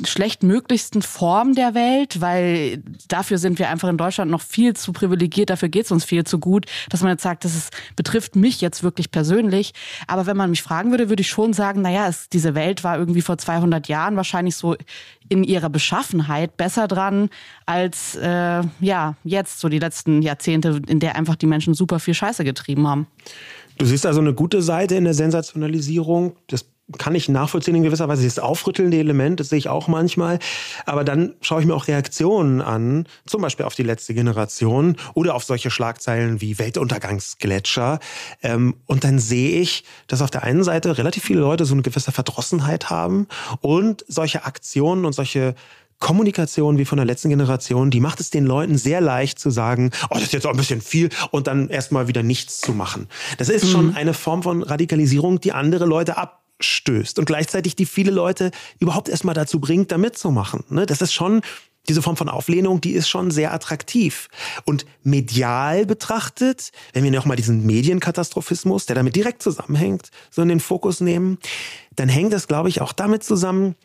[0.03, 5.49] schlechtmöglichsten Form der Welt, weil dafür sind wir einfach in Deutschland noch viel zu privilegiert,
[5.49, 8.60] dafür geht es uns viel zu gut, dass man jetzt sagt, das ist, betrifft mich
[8.62, 9.73] jetzt wirklich persönlich.
[10.08, 12.97] Aber wenn man mich fragen würde, würde ich schon sagen, naja, es, diese Welt war
[12.97, 14.75] irgendwie vor 200 Jahren wahrscheinlich so
[15.29, 17.29] in ihrer Beschaffenheit besser dran
[17.65, 22.13] als äh, ja jetzt so die letzten Jahrzehnte, in der einfach die Menschen super viel
[22.13, 23.08] Scheiße getrieben haben.
[23.77, 26.38] Du siehst also eine gute Seite in der Sensationalisierung.
[26.47, 26.65] Das
[26.98, 28.24] kann ich nachvollziehen in gewisser Weise.
[28.26, 30.39] Das aufrüttelnde Element, das sehe ich auch manchmal.
[30.86, 35.36] Aber dann schaue ich mir auch Reaktionen an, zum Beispiel auf die letzte Generation oder
[35.36, 38.00] auf solche Schlagzeilen wie Weltuntergangsgletscher.
[38.43, 41.82] Ähm, und dann sehe ich, dass auf der einen Seite relativ viele Leute so eine
[41.82, 43.28] gewisse Verdrossenheit haben
[43.62, 45.56] und solche Aktionen und solche
[46.00, 49.91] Kommunikation wie von der letzten Generation, die macht es den Leuten sehr leicht zu sagen,
[50.10, 53.08] oh, das ist jetzt auch ein bisschen viel und dann erstmal wieder nichts zu machen.
[53.38, 53.69] Das ist mhm.
[53.69, 58.52] schon eine Form von Radikalisierung, die andere Leute ab stößt und gleichzeitig die viele Leute
[58.80, 60.63] überhaupt erstmal dazu bringt, da mitzumachen.
[60.70, 60.86] Ne?
[60.86, 61.41] Das ist schon
[61.88, 64.30] diese Form von Auflehnung, die ist schon sehr attraktiv.
[64.65, 70.50] Und medial betrachtet, wenn wir noch mal diesen Medienkatastrophismus, der damit direkt zusammenhängt, so in
[70.50, 71.38] den Fokus nehmen,
[71.96, 73.76] dann hängt das, glaube ich, auch damit zusammen,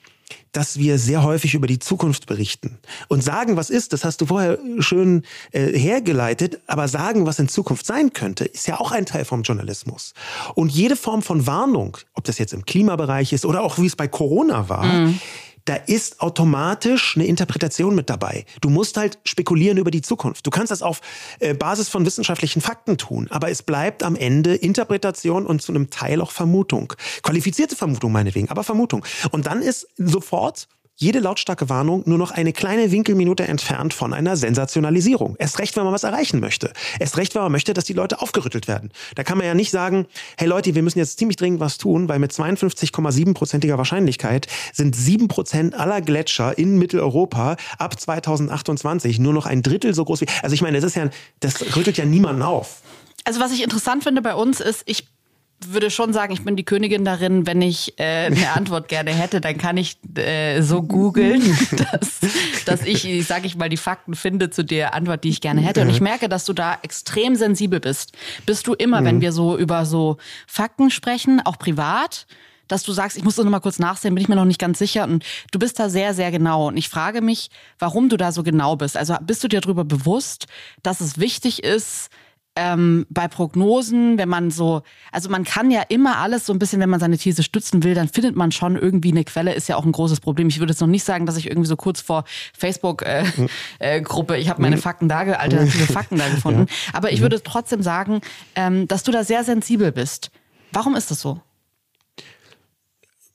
[0.53, 4.27] dass wir sehr häufig über die Zukunft berichten und sagen, was ist, das hast du
[4.27, 9.07] vorher schön äh, hergeleitet, aber sagen, was in Zukunft sein könnte, ist ja auch ein
[9.07, 10.15] Teil vom Journalismus.
[10.55, 13.97] Und jede Form von Warnung, ob das jetzt im Klimabereich ist oder auch wie es
[13.97, 15.21] bei Corona war, mhm
[15.65, 18.45] da ist automatisch eine Interpretation mit dabei.
[18.61, 20.47] Du musst halt spekulieren über die Zukunft.
[20.47, 21.01] Du kannst das auf
[21.39, 25.91] äh, Basis von wissenschaftlichen Fakten tun, aber es bleibt am Ende Interpretation und zu einem
[25.91, 26.93] Teil auch Vermutung.
[27.23, 29.05] Qualifizierte Vermutung meinetwegen, aber Vermutung.
[29.31, 30.69] Und dann ist sofort
[31.01, 35.35] jede lautstarke Warnung nur noch eine kleine Winkelminute entfernt von einer Sensationalisierung.
[35.39, 36.73] Erst recht, wenn man was erreichen möchte.
[36.99, 38.93] Erst recht, wenn man möchte, dass die Leute aufgerüttelt werden.
[39.15, 42.11] Da kann man ja nicht sagen, hey Leute, wir müssen jetzt ziemlich dringend was tun,
[42.11, 49.63] weil mit 52,7%iger Wahrscheinlichkeit sind 7% aller Gletscher in Mitteleuropa ab 2028 nur noch ein
[49.63, 50.27] Drittel so groß wie.
[50.43, 51.09] Also ich meine, das ist ja,
[51.41, 52.83] das rüttelt ja niemanden auf.
[53.25, 55.07] Also was ich interessant finde bei uns ist, ich
[55.67, 59.41] würde schon sagen, ich bin die Königin darin, wenn ich äh, eine Antwort gerne hätte,
[59.41, 61.43] dann kann ich äh, so googeln,
[61.93, 62.21] dass,
[62.65, 65.83] dass ich, sage ich mal, die Fakten finde zu der Antwort, die ich gerne hätte.
[65.83, 68.13] Und ich merke, dass du da extrem sensibel bist.
[68.47, 69.05] Bist du immer, mhm.
[69.05, 72.27] wenn wir so über so Fakten sprechen, auch privat,
[72.71, 74.79] dass du sagst, ich muss das nochmal kurz nachsehen, bin ich mir noch nicht ganz
[74.79, 75.05] sicher.
[75.05, 76.69] Und du bist da sehr, sehr genau.
[76.69, 78.97] Und ich frage mich, warum du da so genau bist.
[78.97, 80.47] Also bist du dir darüber bewusst,
[80.83, 82.11] dass es wichtig ist,
[82.61, 86.79] ähm, bei Prognosen, wenn man so, also man kann ja immer alles so ein bisschen,
[86.81, 89.77] wenn man seine These stützen will, dann findet man schon irgendwie eine Quelle, ist ja
[89.77, 90.49] auch ein großes Problem.
[90.49, 92.25] Ich würde jetzt noch nicht sagen, dass ich irgendwie so kurz vor
[92.57, 96.67] Facebook-Gruppe, äh, äh, ich habe meine Fakten da, alternative Fakten da gefunden.
[96.69, 96.75] Ja.
[96.93, 98.21] Aber ich würde trotzdem sagen,
[98.55, 100.31] ähm, dass du da sehr sensibel bist.
[100.71, 101.41] Warum ist das so?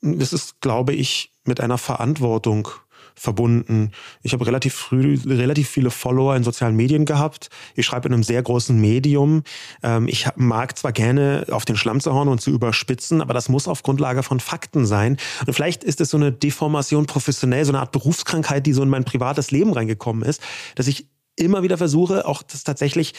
[0.02, 2.68] Das ist, glaube ich, mit einer Verantwortung
[3.16, 3.90] verbunden.
[4.22, 7.48] Ich habe relativ früh relativ viele Follower in sozialen Medien gehabt.
[7.74, 9.42] Ich schreibe in einem sehr großen Medium.
[9.82, 13.48] Ähm, ich mag zwar gerne auf den Schlamm zu hauen und zu überspitzen, aber das
[13.48, 15.16] muss auf Grundlage von Fakten sein.
[15.46, 18.90] Und vielleicht ist es so eine Deformation professionell, so eine Art Berufskrankheit, die so in
[18.90, 20.42] mein privates Leben reingekommen ist,
[20.74, 23.14] dass ich immer wieder versuche, auch das tatsächlich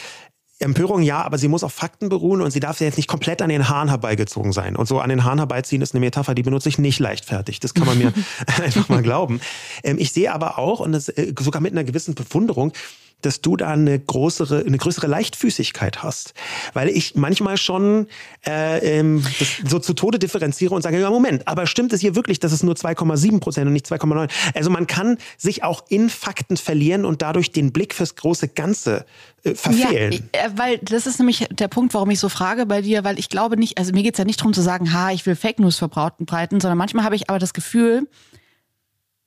[0.60, 3.48] Empörung ja, aber sie muss auf Fakten beruhen und sie darf jetzt nicht komplett an
[3.48, 4.74] den Haaren herbeigezogen sein.
[4.74, 7.60] Und so an den Haaren herbeiziehen ist eine Metapher, die benutze ich nicht leichtfertig.
[7.60, 8.12] Das kann man mir
[8.62, 9.40] einfach mal glauben.
[9.84, 12.72] Ähm, ich sehe aber auch, und das, äh, sogar mit einer gewissen Bewunderung,
[13.22, 16.34] dass du da eine größere, eine größere Leichtfüßigkeit hast.
[16.72, 18.06] Weil ich manchmal schon
[18.46, 19.24] äh, ähm,
[19.66, 22.62] so zu Tode differenziere und sage, ja, Moment, aber stimmt es hier wirklich, dass es
[22.62, 24.30] nur 2,7 Prozent und nicht 2,9?
[24.54, 29.04] Also man kann sich auch in Fakten verlieren und dadurch den Blick fürs große Ganze
[29.42, 30.28] äh, verfehlen.
[30.34, 33.18] Ja, äh, weil das ist nämlich der Punkt, warum ich so frage bei dir, weil
[33.18, 35.58] ich glaube nicht, also mir geht's ja nicht darum zu sagen, ha, ich will Fake
[35.58, 38.06] News verbreiten, sondern manchmal habe ich aber das Gefühl,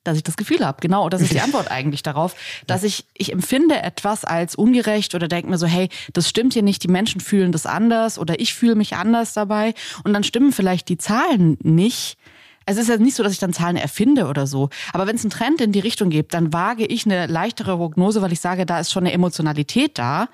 [0.03, 0.77] dass ich das Gefühl habe.
[0.81, 2.35] Genau, das ist die Antwort eigentlich darauf,
[2.67, 6.63] dass ich, ich empfinde etwas als ungerecht oder denke mir so, hey, das stimmt hier
[6.63, 10.51] nicht, die Menschen fühlen das anders oder ich fühle mich anders dabei und dann stimmen
[10.51, 12.17] vielleicht die Zahlen nicht.
[12.65, 14.69] Es ist ja nicht so, dass ich dann Zahlen erfinde oder so.
[14.93, 18.21] Aber wenn es einen Trend in die Richtung gibt, dann wage ich eine leichtere Prognose,
[18.21, 20.29] weil ich sage, da ist schon eine Emotionalität da.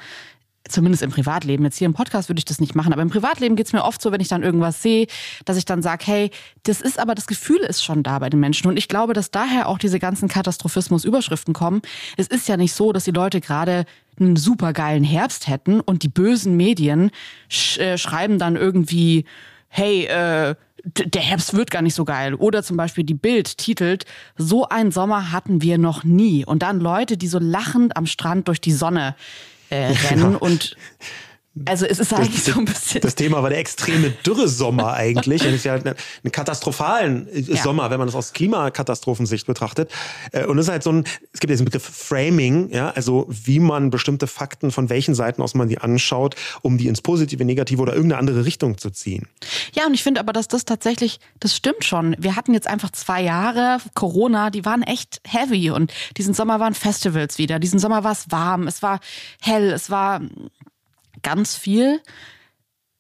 [0.71, 1.65] Zumindest im Privatleben.
[1.65, 3.83] Jetzt hier im Podcast würde ich das nicht machen, aber im Privatleben geht es mir
[3.83, 5.07] oft so, wenn ich dann irgendwas sehe,
[5.45, 6.31] dass ich dann sage, hey,
[6.63, 8.67] das ist aber das Gefühl ist schon da bei den Menschen.
[8.67, 11.81] Und ich glaube, dass daher auch diese ganzen Katastrophismus-Überschriften kommen.
[12.17, 13.85] Es ist ja nicht so, dass die Leute gerade
[14.19, 17.11] einen supergeilen Herbst hätten und die bösen Medien
[17.49, 19.25] sch äh, schreiben dann irgendwie,
[19.69, 22.33] hey, äh, der Herbst wird gar nicht so geil.
[22.35, 24.05] Oder zum Beispiel die Bild titelt,
[24.37, 26.45] so einen Sommer hatten wir noch nie.
[26.45, 29.15] Und dann Leute, die so lachend am Strand durch die Sonne
[29.69, 30.37] äh, rennen ja.
[30.37, 30.75] und
[31.65, 33.01] also es ist eigentlich das, so ein bisschen.
[33.01, 35.41] Das Thema war der extreme Dürresommer eigentlich.
[35.41, 37.61] Und es ist ja einen, einen katastrophalen ja.
[37.61, 39.91] Sommer, wenn man das aus Klimakatastrophensicht betrachtet.
[40.31, 43.59] Äh, und es ist halt so ein, es gibt diesen Begriff Framing, ja, also wie
[43.59, 47.81] man bestimmte Fakten, von welchen Seiten aus man die anschaut, um die ins Positive, Negative
[47.81, 49.27] oder irgendeine andere Richtung zu ziehen.
[49.73, 52.15] Ja, und ich finde aber, dass das tatsächlich, das stimmt schon.
[52.19, 56.73] Wir hatten jetzt einfach zwei Jahre Corona, die waren echt heavy und diesen Sommer waren
[56.73, 57.59] Festivals wieder.
[57.59, 58.99] Diesen Sommer war es warm, es war
[59.41, 60.21] hell, es war
[61.27, 62.01] ganz viel.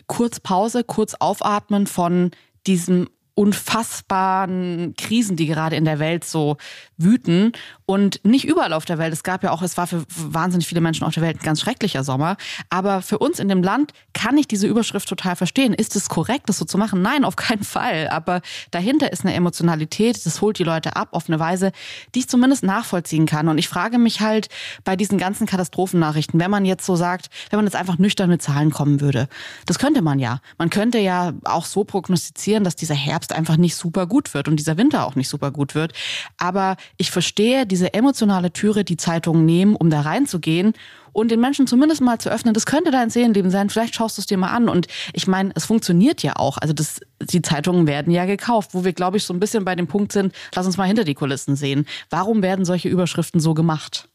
[0.05, 2.31] Kurz Pause, kurz aufatmen von
[2.67, 6.57] diesem unfassbaren Krisen, die gerade in der Welt so
[6.97, 7.51] wüten.
[7.85, 9.13] Und nicht überall auf der Welt.
[9.13, 11.61] Es gab ja auch, es war für wahnsinnig viele Menschen auf der Welt ein ganz
[11.61, 12.35] schrecklicher Sommer.
[12.71, 15.73] Aber für uns in dem Land kann ich diese Überschrift total verstehen.
[15.73, 17.03] Ist es korrekt, das so zu machen?
[17.03, 18.07] Nein, auf keinen Fall.
[18.09, 20.25] Aber dahinter ist eine Emotionalität.
[20.25, 21.71] Das holt die Leute ab auf eine Weise,
[22.15, 23.49] die ich zumindest nachvollziehen kann.
[23.49, 24.49] Und ich frage mich halt
[24.83, 28.41] bei diesen ganzen Katastrophennachrichten, wenn man jetzt so sagt, wenn man jetzt einfach nüchtern mit
[28.41, 29.29] Zahlen kommen würde.
[29.67, 30.41] Das könnte man ja.
[30.57, 34.57] Man könnte ja auch so prognostizieren, dass dieser Herbst einfach nicht super gut wird und
[34.57, 35.93] dieser Winter auch nicht super gut wird.
[36.37, 40.73] Aber ich verstehe diese emotionale Türe, die Zeitungen nehmen, um da reinzugehen
[41.17, 42.53] und den Menschen zumindest mal zu öffnen.
[42.53, 43.69] Das könnte dein Seelenleben sein.
[43.69, 44.69] Vielleicht schaust du es dir mal an.
[44.69, 46.59] Und ich meine, es funktioniert ja auch.
[46.59, 49.75] Also das, die Zeitungen werden ja gekauft, wo wir, glaube ich, so ein bisschen bei
[49.75, 51.87] dem Punkt sind, lass uns mal hinter die Kulissen sehen.
[52.11, 54.09] Warum werden solche Überschriften so gemacht?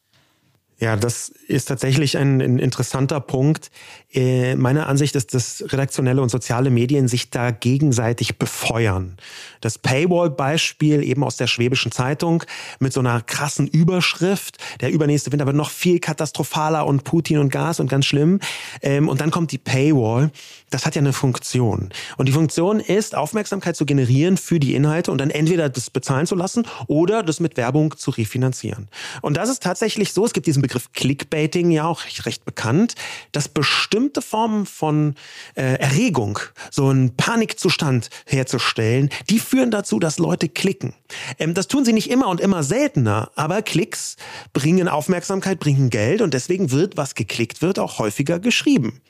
[0.83, 3.71] Ja, das ist tatsächlich ein, ein interessanter Punkt.
[4.13, 9.17] Äh, meiner Ansicht ist, dass redaktionelle und soziale Medien sich da gegenseitig befeuern.
[9.61, 12.43] Das Paywall-Beispiel eben aus der Schwäbischen Zeitung
[12.81, 17.51] mit so einer krassen Überschrift, der übernächste Winter wird noch viel katastrophaler und Putin und
[17.51, 18.41] Gas und ganz schlimm.
[18.83, 20.33] Ähm, und dann kommt die Paywall.
[20.71, 21.91] Das hat ja eine Funktion.
[22.17, 26.27] Und die Funktion ist, Aufmerksamkeit zu generieren für die Inhalte und dann entweder das bezahlen
[26.27, 28.89] zu lassen oder das mit Werbung zu refinanzieren.
[29.21, 30.25] Und das ist tatsächlich so.
[30.25, 32.95] Es gibt diesen Begriff Clickbaiting ja auch recht bekannt,
[33.33, 35.15] dass bestimmte Formen von
[35.55, 36.39] äh, Erregung,
[36.71, 40.95] so einen Panikzustand herzustellen, die führen dazu, dass Leute klicken.
[41.39, 44.17] Ähm, das tun sie nicht immer und immer seltener, aber Klicks
[44.53, 49.01] bringen Aufmerksamkeit, bringen Geld und deswegen wird, was geklickt wird, auch häufiger geschrieben.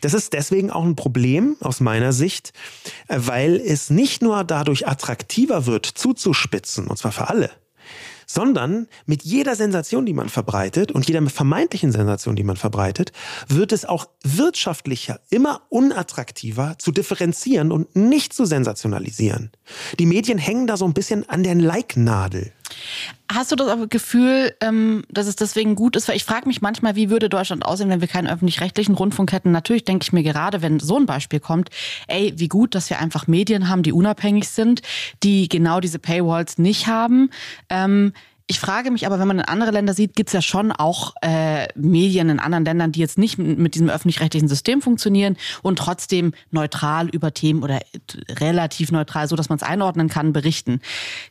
[0.00, 2.52] Das ist deswegen auch ein Problem aus meiner Sicht,
[3.08, 7.50] äh, weil es nicht nur dadurch attraktiver wird, zuzuspitzen, und zwar für alle,
[8.30, 13.12] sondern mit jeder Sensation, die man verbreitet und jeder vermeintlichen Sensation, die man verbreitet,
[13.48, 19.50] wird es auch wirtschaftlicher, immer unattraktiver zu differenzieren und nicht zu sensationalisieren.
[19.98, 22.52] Die Medien hängen da so ein bisschen an der Like-Nadel.
[23.30, 26.08] Hast du das Gefühl, ähm, dass es deswegen gut ist?
[26.08, 29.52] Weil ich frage mich manchmal, wie würde Deutschland aussehen, wenn wir keinen öffentlich-rechtlichen Rundfunk hätten?
[29.52, 31.68] Natürlich denke ich mir gerade, wenn so ein Beispiel kommt,
[32.06, 34.82] ey, wie gut, dass wir einfach Medien haben, die unabhängig sind,
[35.22, 37.30] die genau diese Paywalls nicht haben.
[37.68, 38.12] Ähm,
[38.50, 41.14] ich frage mich aber, wenn man in andere Länder sieht, gibt es ja schon auch
[41.20, 46.32] äh, Medien in anderen Ländern, die jetzt nicht mit diesem öffentlich-rechtlichen System funktionieren und trotzdem
[46.50, 47.80] neutral über Themen oder
[48.40, 50.80] relativ neutral, so dass man es einordnen kann, berichten.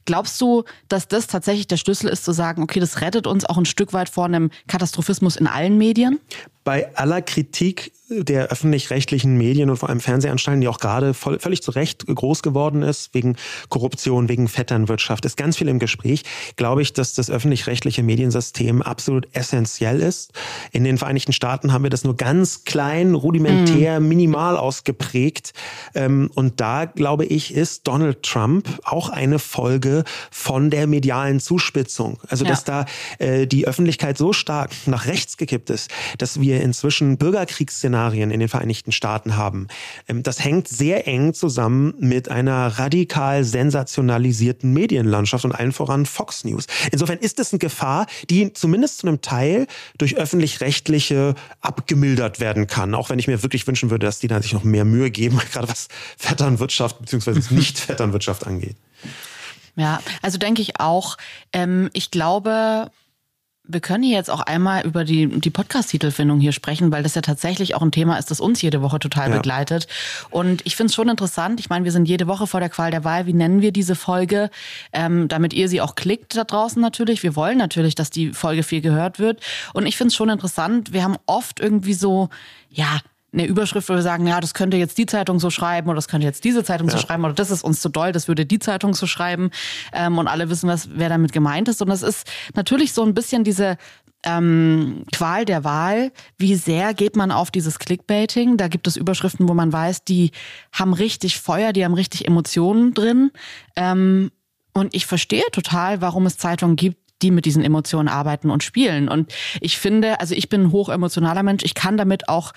[0.05, 3.57] Glaubst du, dass das tatsächlich der Schlüssel ist, zu sagen, okay, das rettet uns auch
[3.57, 6.19] ein Stück weit vor einem Katastrophismus in allen Medien?
[6.67, 11.61] Bei aller Kritik der öffentlich-rechtlichen Medien und vor allem Fernsehanstalten, die auch gerade voll, völlig
[11.61, 13.35] zu Recht groß geworden ist, wegen
[13.69, 16.23] Korruption, wegen Vetternwirtschaft, ist ganz viel im Gespräch,
[16.55, 20.31] glaube ich, dass das öffentlich-rechtliche Mediensystem absolut essentiell ist.
[20.71, 24.07] In den Vereinigten Staaten haben wir das nur ganz klein, rudimentär, mhm.
[24.07, 25.51] minimal ausgeprägt.
[25.93, 32.19] Ähm, und da, glaube ich, ist Donald Trump auch eine Folge von der medialen Zuspitzung.
[32.29, 32.51] Also, ja.
[32.51, 32.85] dass da
[33.19, 38.39] äh, die Öffentlichkeit so stark nach rechts gekippt ist, dass wir inzwischen Bürgerkriegsszenarien Szenarien in
[38.39, 39.67] den Vereinigten Staaten haben.
[40.07, 46.43] Ähm, das hängt sehr eng zusammen mit einer radikal sensationalisierten Medienlandschaft und allen voran Fox
[46.43, 46.67] News.
[46.91, 49.67] Insofern ist es eine Gefahr, die zumindest zu einem Teil
[49.97, 52.93] durch öffentlich-rechtliche abgemildert werden kann.
[52.93, 55.39] Auch wenn ich mir wirklich wünschen würde, dass die da sich noch mehr Mühe geben,
[55.51, 57.41] gerade was Vetternwirtschaft bzw.
[57.53, 58.75] Nicht-Vetternwirtschaft angeht.
[59.75, 61.17] Ja, also denke ich auch.
[61.53, 62.89] Ähm, ich glaube,
[63.67, 67.21] Wir können hier jetzt auch einmal über die, die Podcast-Titelfindung hier sprechen, weil das ja
[67.21, 69.37] tatsächlich auch ein Thema ist, das uns jede Woche total ja.
[69.37, 69.87] begleitet.
[70.29, 71.59] Und ich finde es schon interessant.
[71.59, 73.25] Ich meine, wir sind jede Woche vor der Qual der Wahl.
[73.25, 74.49] Wie nennen wir diese Folge?
[74.93, 77.23] Ähm, damit ihr sie auch klickt da draußen natürlich.
[77.23, 79.41] Wir wollen natürlich, dass die Folge viel gehört wird.
[79.73, 80.93] Und ich finde es schon interessant.
[80.93, 82.29] Wir haben oft irgendwie so,
[82.69, 82.99] ja,
[83.33, 86.07] eine Überschrift, wo wir sagen, ja, das könnte jetzt die Zeitung so schreiben oder das
[86.07, 86.93] könnte jetzt diese Zeitung ja.
[86.93, 89.51] so schreiben oder das ist uns zu doll, das würde die Zeitung so schreiben
[89.93, 91.81] ähm, und alle wissen, was, wer damit gemeint ist.
[91.81, 93.77] Und das ist natürlich so ein bisschen diese
[94.23, 96.11] ähm, Qual der Wahl.
[96.37, 98.57] Wie sehr geht man auf dieses Clickbaiting?
[98.57, 100.31] Da gibt es Überschriften, wo man weiß, die
[100.71, 103.31] haben richtig Feuer, die haben richtig Emotionen drin.
[103.75, 104.31] Ähm,
[104.73, 109.09] und ich verstehe total, warum es Zeitungen gibt, die mit diesen Emotionen arbeiten und spielen.
[109.09, 112.53] Und ich finde, also ich bin ein hochemotionaler Mensch, ich kann damit auch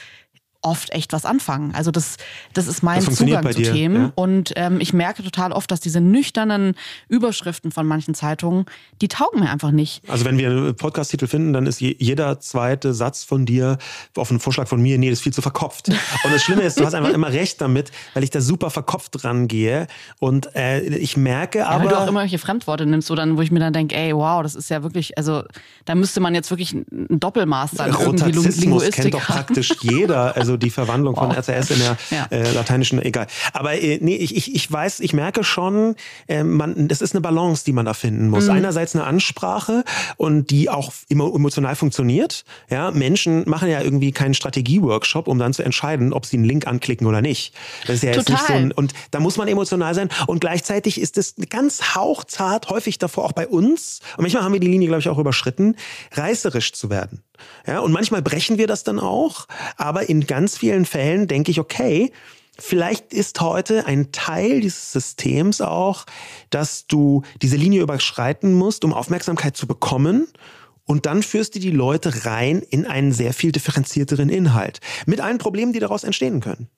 [0.62, 1.74] oft echt was anfangen.
[1.74, 2.16] Also das,
[2.52, 4.02] das ist mein das Zugang zu dir, Themen.
[4.02, 4.12] Ja?
[4.14, 6.74] Und ähm, ich merke total oft, dass diese nüchternen
[7.08, 8.66] Überschriften von manchen Zeitungen,
[9.00, 10.02] die taugen mir einfach nicht.
[10.08, 13.78] Also wenn wir einen Podcast-Titel finden, dann ist jeder zweite Satz von dir
[14.16, 15.88] auf einen Vorschlag von mir, nee, das ist viel zu verkopft.
[15.88, 19.24] Und das Schlimme ist, du hast einfach immer recht damit, weil ich da super verkopft
[19.24, 19.86] rangehe.
[20.18, 21.84] Und äh, ich merke aber...
[21.84, 23.96] Ja, weil du auch immer welche Fremdworte nimmst, wo, dann, wo ich mir dann denke,
[23.96, 25.42] ey, wow, das ist ja wirklich, also
[25.84, 30.36] da müsste man jetzt wirklich ein Doppelmaster irgendwie Linguistik kennt doch praktisch jeder.
[30.36, 31.32] Also also die Verwandlung von oh.
[31.32, 32.26] RCS in der ja.
[32.30, 33.28] äh, lateinischen, egal.
[33.52, 35.94] Aber äh, nee, ich, ich, ich weiß, ich merke schon,
[36.26, 38.46] äh, man, das ist eine Balance, die man da finden muss.
[38.46, 38.50] Mhm.
[38.50, 39.84] Einerseits eine Ansprache
[40.16, 42.44] und die auch immer emotional funktioniert.
[42.68, 46.66] Ja, Menschen machen ja irgendwie keinen Strategie-Workshop, um dann zu entscheiden, ob sie einen Link
[46.66, 47.54] anklicken oder nicht.
[47.86, 48.34] Das ist ja jetzt Total.
[48.34, 50.08] nicht so ein, und da muss man emotional sein.
[50.26, 54.60] Und gleichzeitig ist es ganz hauchzart, häufig davor auch bei uns, und manchmal haben wir
[54.60, 55.76] die Linie, glaube ich, auch überschritten,
[56.12, 57.22] reißerisch zu werden.
[57.66, 61.60] Ja, und manchmal brechen wir das dann auch, aber in ganz vielen Fällen denke ich,
[61.60, 62.12] okay,
[62.58, 66.06] vielleicht ist heute ein Teil dieses Systems auch,
[66.50, 70.28] dass du diese Linie überschreiten musst, um Aufmerksamkeit zu bekommen.
[70.84, 74.80] Und dann führst du die Leute rein in einen sehr viel differenzierteren Inhalt.
[75.06, 76.68] Mit allen Problemen, die daraus entstehen können.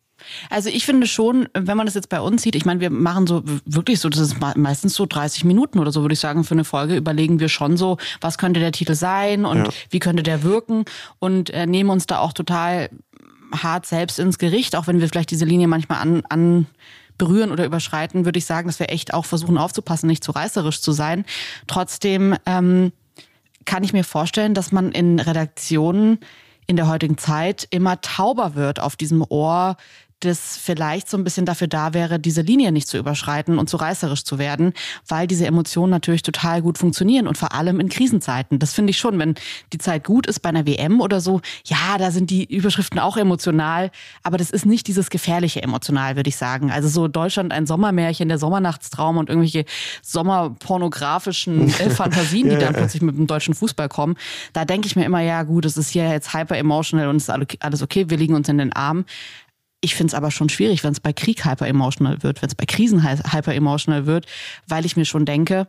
[0.50, 3.26] Also ich finde schon, wenn man das jetzt bei uns sieht, ich meine, wir machen
[3.26, 6.54] so wirklich so, das ist meistens so 30 Minuten oder so, würde ich sagen, für
[6.54, 9.70] eine Folge überlegen wir schon so, was könnte der Titel sein und ja.
[9.90, 10.84] wie könnte der wirken
[11.18, 12.90] und äh, nehmen uns da auch total
[13.54, 16.66] hart selbst ins Gericht, auch wenn wir vielleicht diese Linie manchmal an, an
[17.18, 20.80] berühren oder überschreiten, würde ich sagen, dass wir echt auch versuchen aufzupassen, nicht zu reißerisch
[20.80, 21.24] zu sein.
[21.66, 22.92] Trotzdem ähm,
[23.64, 26.18] kann ich mir vorstellen, dass man in Redaktionen
[26.66, 29.76] in der heutigen Zeit immer tauber wird auf diesem Ohr
[30.24, 33.76] das vielleicht so ein bisschen dafür da wäre, diese Linie nicht zu überschreiten und zu
[33.76, 34.72] reißerisch zu werden,
[35.08, 38.58] weil diese Emotionen natürlich total gut funktionieren und vor allem in Krisenzeiten.
[38.58, 39.34] Das finde ich schon, wenn
[39.72, 43.16] die Zeit gut ist bei einer WM oder so, ja, da sind die Überschriften auch
[43.16, 43.90] emotional,
[44.22, 46.70] aber das ist nicht dieses gefährliche emotional, würde ich sagen.
[46.70, 49.64] Also so Deutschland ein Sommermärchen, der Sommernachtstraum und irgendwelche
[50.02, 54.16] sommerpornografischen äh, Fantasien, die dann plötzlich mit dem deutschen Fußball kommen.
[54.52, 57.28] Da denke ich mir immer, ja gut, es ist hier jetzt hyper emotional und es
[57.28, 59.04] ist alles okay, wir liegen uns in den Armen.
[59.84, 62.54] Ich finde es aber schon schwierig, wenn es bei Krieg hyper emotional wird, wenn es
[62.54, 64.26] bei Krisen hyper emotional wird,
[64.68, 65.66] weil ich mir schon denke,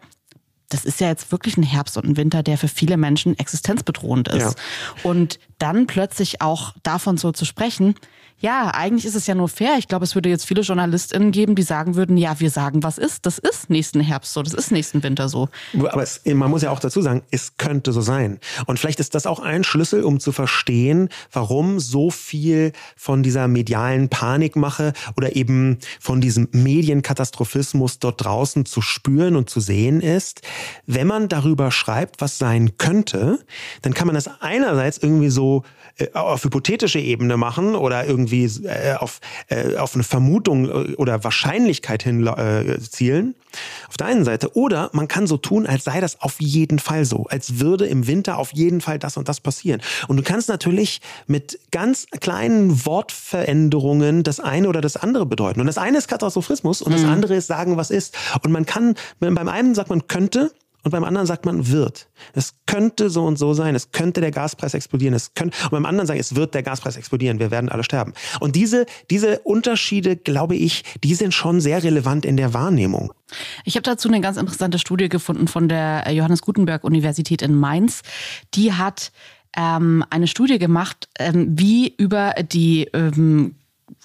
[0.70, 4.28] das ist ja jetzt wirklich ein Herbst und ein Winter, der für viele Menschen existenzbedrohend
[4.28, 4.42] ist.
[4.42, 4.54] Ja.
[5.04, 7.96] Und dann plötzlich auch davon so zu sprechen,
[8.44, 9.76] ja, eigentlich ist es ja nur fair.
[9.78, 12.98] Ich glaube, es würde jetzt viele JournalistInnen geben, die sagen würden, ja, wir sagen, was
[12.98, 13.26] ist.
[13.26, 15.48] Das ist nächsten Herbst so, das ist nächsten Winter so.
[15.74, 18.40] Aber es, man muss ja auch dazu sagen, es könnte so sein.
[18.66, 23.48] Und vielleicht ist das auch ein Schlüssel, um zu verstehen, warum so viel von dieser
[23.48, 30.42] medialen Panikmache oder eben von diesem Medienkatastrophismus dort draußen zu spüren und zu sehen ist.
[30.86, 33.40] Wenn man darüber schreibt, was sein könnte,
[33.84, 35.53] dann kann man das einerseits irgendwie so
[35.98, 41.24] äh, auf hypothetische Ebene machen oder irgendwie äh, auf, äh, auf eine Vermutung äh, oder
[41.24, 43.36] Wahrscheinlichkeit hin äh, zielen.
[43.88, 44.56] Auf der einen Seite.
[44.56, 47.28] Oder man kann so tun, als sei das auf jeden Fall so.
[47.30, 49.82] Als würde im Winter auf jeden Fall das und das passieren.
[50.08, 55.62] Und du kannst natürlich mit ganz kleinen Wortveränderungen das eine oder das andere bedeuten.
[55.62, 57.10] Und das eine ist Katastrophismus und das mhm.
[57.10, 58.18] andere ist sagen, was ist.
[58.42, 60.52] Und man kann, beim einen sagt man könnte,
[60.84, 62.10] und beim anderen sagt man wird.
[62.34, 65.86] Es könnte so und so sein, es könnte der Gaspreis explodieren, es könnte, und beim
[65.86, 68.14] anderen sagen, es wird der Gaspreis explodieren, wir werden alle sterben.
[68.40, 73.14] Und diese, diese Unterschiede, glaube ich, die sind schon sehr relevant in der Wahrnehmung.
[73.64, 78.02] Ich habe dazu eine ganz interessante Studie gefunden von der Johannes Gutenberg Universität in Mainz.
[78.54, 79.12] Die hat
[79.56, 83.56] ähm, eine Studie gemacht, ähm, wie über die ähm,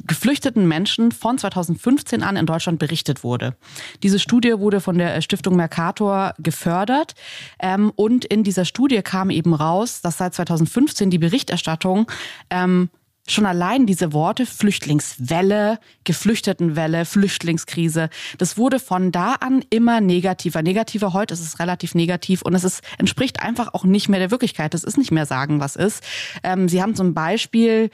[0.07, 3.57] geflüchteten Menschen von 2015 an in Deutschland berichtet wurde.
[4.03, 7.15] Diese Studie wurde von der Stiftung Mercator gefördert
[7.61, 12.11] ähm, und in dieser Studie kam eben raus, dass seit 2015 die Berichterstattung
[12.51, 12.91] ähm,
[13.31, 20.63] schon allein diese Worte Flüchtlingswelle, Geflüchtetenwelle, Flüchtlingskrise, das wurde von da an immer negativer.
[20.63, 24.31] Negativer heute ist es relativ negativ und es ist, entspricht einfach auch nicht mehr der
[24.31, 24.75] Wirklichkeit.
[24.75, 26.03] Das ist nicht mehr sagen, was ist.
[26.43, 27.91] Ähm, Sie haben zum Beispiel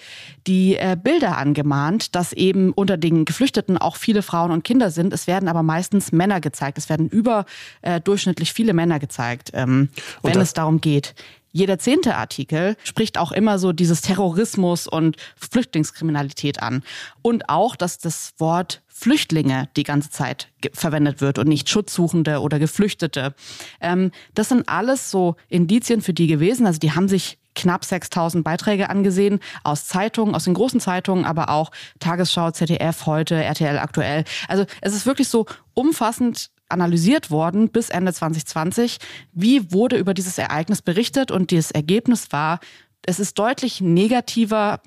[0.46, 5.12] die äh, Bilder angemahnt, dass eben unter den Geflüchteten auch viele Frauen und Kinder sind.
[5.12, 6.78] Es werden aber meistens Männer gezeigt.
[6.78, 9.88] Es werden überdurchschnittlich viele Männer gezeigt, ähm,
[10.22, 11.14] wenn es darum geht
[11.54, 16.82] jeder zehnte Artikel spricht auch immer so dieses Terrorismus und Flüchtlingskriminalität an.
[17.22, 22.58] Und auch, dass das Wort Flüchtlinge die ganze Zeit verwendet wird und nicht Schutzsuchende oder
[22.58, 23.34] Geflüchtete.
[23.80, 26.66] Ähm, das sind alles so Indizien für die gewesen.
[26.66, 31.50] Also die haben sich knapp 6000 Beiträge angesehen aus Zeitungen, aus den großen Zeitungen, aber
[31.50, 34.24] auch Tagesschau, ZDF heute, RTL aktuell.
[34.48, 38.98] Also es ist wirklich so umfassend analysiert worden bis Ende 2020.
[39.32, 41.30] Wie wurde über dieses Ereignis berichtet?
[41.30, 42.60] Und das Ergebnis war,
[43.06, 44.80] es ist deutlich negativer,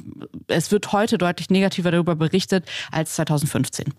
[0.47, 3.93] es wird heute deutlich negativer darüber berichtet als 2015.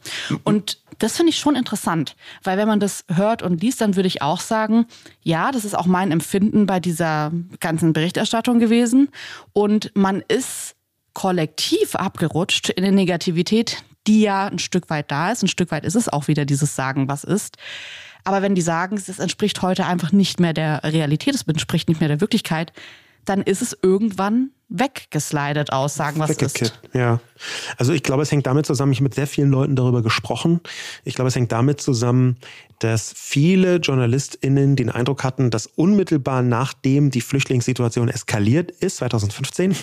[0.45, 4.09] Und das finde ich schon interessant, weil wenn man das hört und liest, dann würde
[4.09, 4.87] ich auch sagen,
[5.23, 9.09] ja, das ist auch mein Empfinden bei dieser ganzen Berichterstattung gewesen.
[9.53, 10.75] Und man ist
[11.15, 15.43] kollektiv abgerutscht in der Negativität, die ja ein Stück weit da ist.
[15.43, 17.57] Ein Stück weit ist es auch wieder dieses Sagen, was ist.
[18.25, 22.01] Aber wenn die sagen, es entspricht heute einfach nicht mehr der Realität, es entspricht nicht
[22.01, 22.73] mehr der Wirklichkeit,
[23.25, 26.73] dann ist es irgendwann weggeslidet aus, sagen was ist.
[26.93, 27.21] Ja,
[27.77, 30.61] also ich glaube, es hängt damit zusammen, ich habe mit sehr vielen Leuten darüber gesprochen.
[31.05, 32.37] Ich glaube, es hängt damit zusammen,
[32.79, 39.75] dass viele JournalistInnen den Eindruck hatten, dass unmittelbar nachdem die Flüchtlingssituation eskaliert ist, 2015,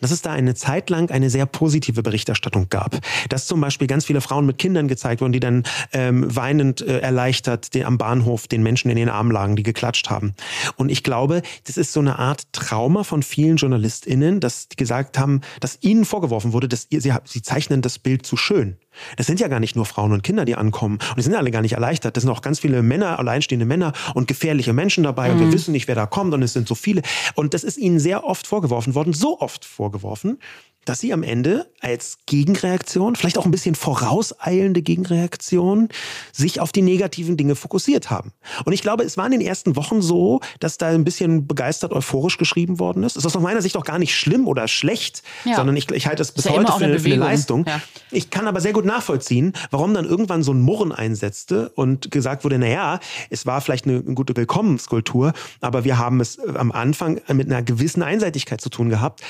[0.00, 2.98] dass es da eine Zeit lang eine sehr positive Berichterstattung gab.
[3.28, 6.98] Dass zum Beispiel ganz viele Frauen mit Kindern gezeigt wurden, die dann ähm, weinend äh,
[7.00, 10.34] erleichtert den, am Bahnhof den Menschen in den Armen lagen, die geklatscht haben.
[10.76, 15.18] Und ich glaube, das ist so eine Art Trauma von vielen JournalistInnen, dass die gesagt
[15.18, 18.76] haben, dass ihnen vorgeworfen wurde, dass ihr, sie, sie zeichnen das Bild zu schön.
[19.16, 20.98] Das sind ja gar nicht nur Frauen und Kinder, die ankommen.
[21.10, 22.16] Und die sind alle gar nicht erleichtert.
[22.16, 25.28] Das sind auch ganz viele Männer, alleinstehende Männer und gefährliche Menschen dabei.
[25.28, 25.34] Mhm.
[25.34, 25.52] Und wir mhm.
[25.52, 26.34] wissen nicht, wer da kommt.
[26.34, 27.02] Und es sind so viele.
[27.34, 30.38] Und das ist ihnen sehr oft vorgeworfen worden, so oft vorgeworfen,
[30.86, 35.88] dass sie am Ende als Gegenreaktion, vielleicht auch ein bisschen vorauseilende Gegenreaktion,
[36.32, 38.32] sich auf die negativen Dinge fokussiert haben.
[38.64, 41.92] Und ich glaube, es war in den ersten Wochen so, dass da ein bisschen begeistert
[41.92, 43.16] euphorisch geschrieben worden ist.
[43.16, 45.56] Das ist aus meiner Sicht auch gar nicht schlimm oder schlecht, ja.
[45.56, 47.66] sondern ich, ich halte es bis ja heute für eine, für eine, Leistung.
[47.66, 47.80] Ja.
[48.12, 52.44] Ich kann aber sehr gut nachvollziehen, warum dann irgendwann so ein Murren einsetzte und gesagt
[52.44, 56.70] wurde, na ja, es war vielleicht eine, eine gute Willkommenskultur, aber wir haben es am
[56.70, 59.22] Anfang mit einer gewissen Einseitigkeit zu tun gehabt.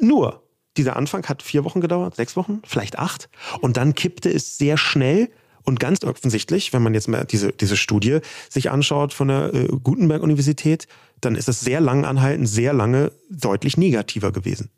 [0.00, 0.43] Nur,
[0.76, 3.28] dieser Anfang hat vier Wochen gedauert, sechs Wochen, vielleicht acht.
[3.60, 5.30] Und dann kippte es sehr schnell
[5.64, 8.18] und ganz offensichtlich, wenn man jetzt mal diese, diese Studie
[8.50, 10.86] sich anschaut von der äh, Gutenberg-Universität,
[11.20, 14.70] dann ist es sehr lang anhaltend, sehr lange deutlich negativer gewesen.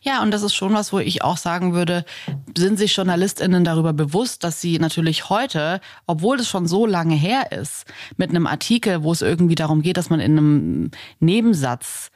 [0.00, 2.04] Ja, und das ist schon was, wo ich auch sagen würde,
[2.56, 7.52] sind sich JournalistInnen darüber bewusst, dass sie natürlich heute, obwohl es schon so lange her
[7.52, 7.84] ist,
[8.16, 12.10] mit einem Artikel, wo es irgendwie darum geht, dass man in einem Nebensatz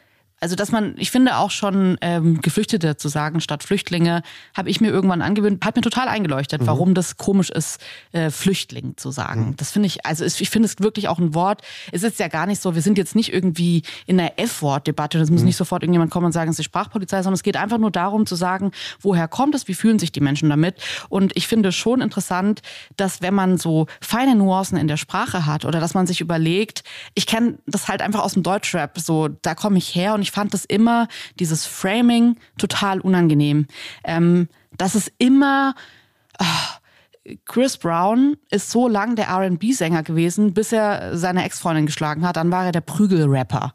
[0.45, 4.21] also dass man, ich finde auch schon ähm, Geflüchtete zu sagen statt Flüchtlinge,
[4.55, 6.67] habe ich mir irgendwann angewöhnt, hat mir total eingeleuchtet, mhm.
[6.67, 7.81] warum das komisch ist,
[8.13, 9.47] äh, Flüchtling zu sagen.
[9.47, 9.57] Mhm.
[9.57, 11.63] Das finde ich, also ich finde es wirklich auch ein Wort.
[11.93, 15.19] Es ist ja gar nicht so, wir sind jetzt nicht irgendwie in einer F-Wort-Debatte.
[15.19, 15.47] Das muss mhm.
[15.47, 17.91] nicht sofort irgendjemand kommen und sagen, es ist die Sprachpolizei, sondern es geht einfach nur
[17.91, 18.71] darum zu sagen,
[19.01, 20.77] woher kommt es, wie fühlen sich die Menschen damit.
[21.09, 22.61] Und ich finde schon interessant,
[22.99, 26.85] dass wenn man so feine Nuancen in der Sprache hat oder dass man sich überlegt,
[27.15, 30.34] ich kenne das halt einfach aus dem Deutschrap, so da komme ich her und ich
[30.35, 31.09] fand das immer,
[31.39, 33.67] dieses Framing, total unangenehm.
[34.03, 35.75] Ähm, das ist immer.
[36.39, 36.45] Oh,
[37.47, 42.37] Chris Brown ist so lang der RB-Sänger gewesen, bis er seine Ex-Freundin geschlagen hat.
[42.37, 43.73] Dann war er der Prügelrapper.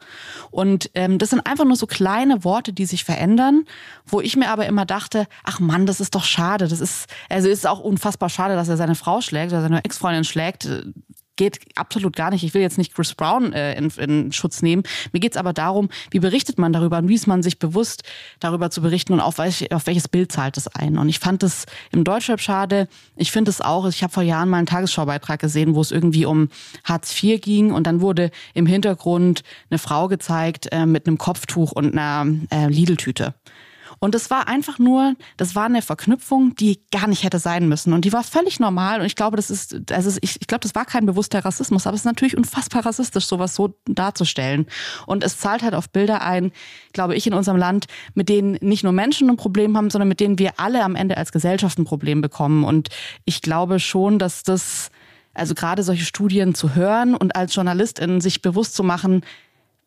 [0.51, 3.63] Und ähm, das sind einfach nur so kleine Worte, die sich verändern,
[4.05, 6.67] wo ich mir aber immer dachte, ach Mann, das ist doch schade.
[6.67, 10.25] Das ist, also ist auch unfassbar schade, dass er seine Frau schlägt oder seine Ex-Freundin
[10.25, 10.69] schlägt
[11.39, 12.43] geht absolut gar nicht.
[12.43, 14.83] Ich will jetzt nicht Chris Brown äh, in, in Schutz nehmen.
[15.13, 18.03] Mir geht es aber darum, wie berichtet man darüber und wie ist man sich bewusst,
[18.41, 20.97] darüber zu berichten und auf, welch, auf welches Bild zahlt es ein.
[20.97, 22.89] Und ich fand es im Deutschrap schade.
[23.15, 26.25] Ich finde es auch, ich habe vor Jahren mal einen Tagesschaubeitrag gesehen, wo es irgendwie
[26.25, 26.49] um
[26.83, 31.71] Hartz IV ging und dann wurde im Hintergrund eine Frau gezeigt äh, mit einem Kopftuch
[31.71, 33.33] und einer äh, Lidl-Tüte.
[33.99, 37.93] Und es war einfach nur, das war eine Verknüpfung, die gar nicht hätte sein müssen.
[37.93, 39.01] Und die war völlig normal.
[39.01, 41.95] Und ich glaube, das ist, also ich, ich glaube, das war kein bewusster Rassismus, aber
[41.95, 44.67] es ist natürlich unfassbar rassistisch, sowas so darzustellen.
[45.05, 46.51] Und es zahlt halt auf Bilder ein,
[46.93, 50.19] glaube ich, in unserem Land, mit denen nicht nur Menschen ein Problem haben, sondern mit
[50.19, 52.63] denen wir alle am Ende als Gesellschaft ein Problem bekommen.
[52.63, 52.89] Und
[53.25, 54.89] ich glaube schon, dass das,
[55.33, 59.21] also gerade solche Studien zu hören und als Journalistin sich bewusst zu machen,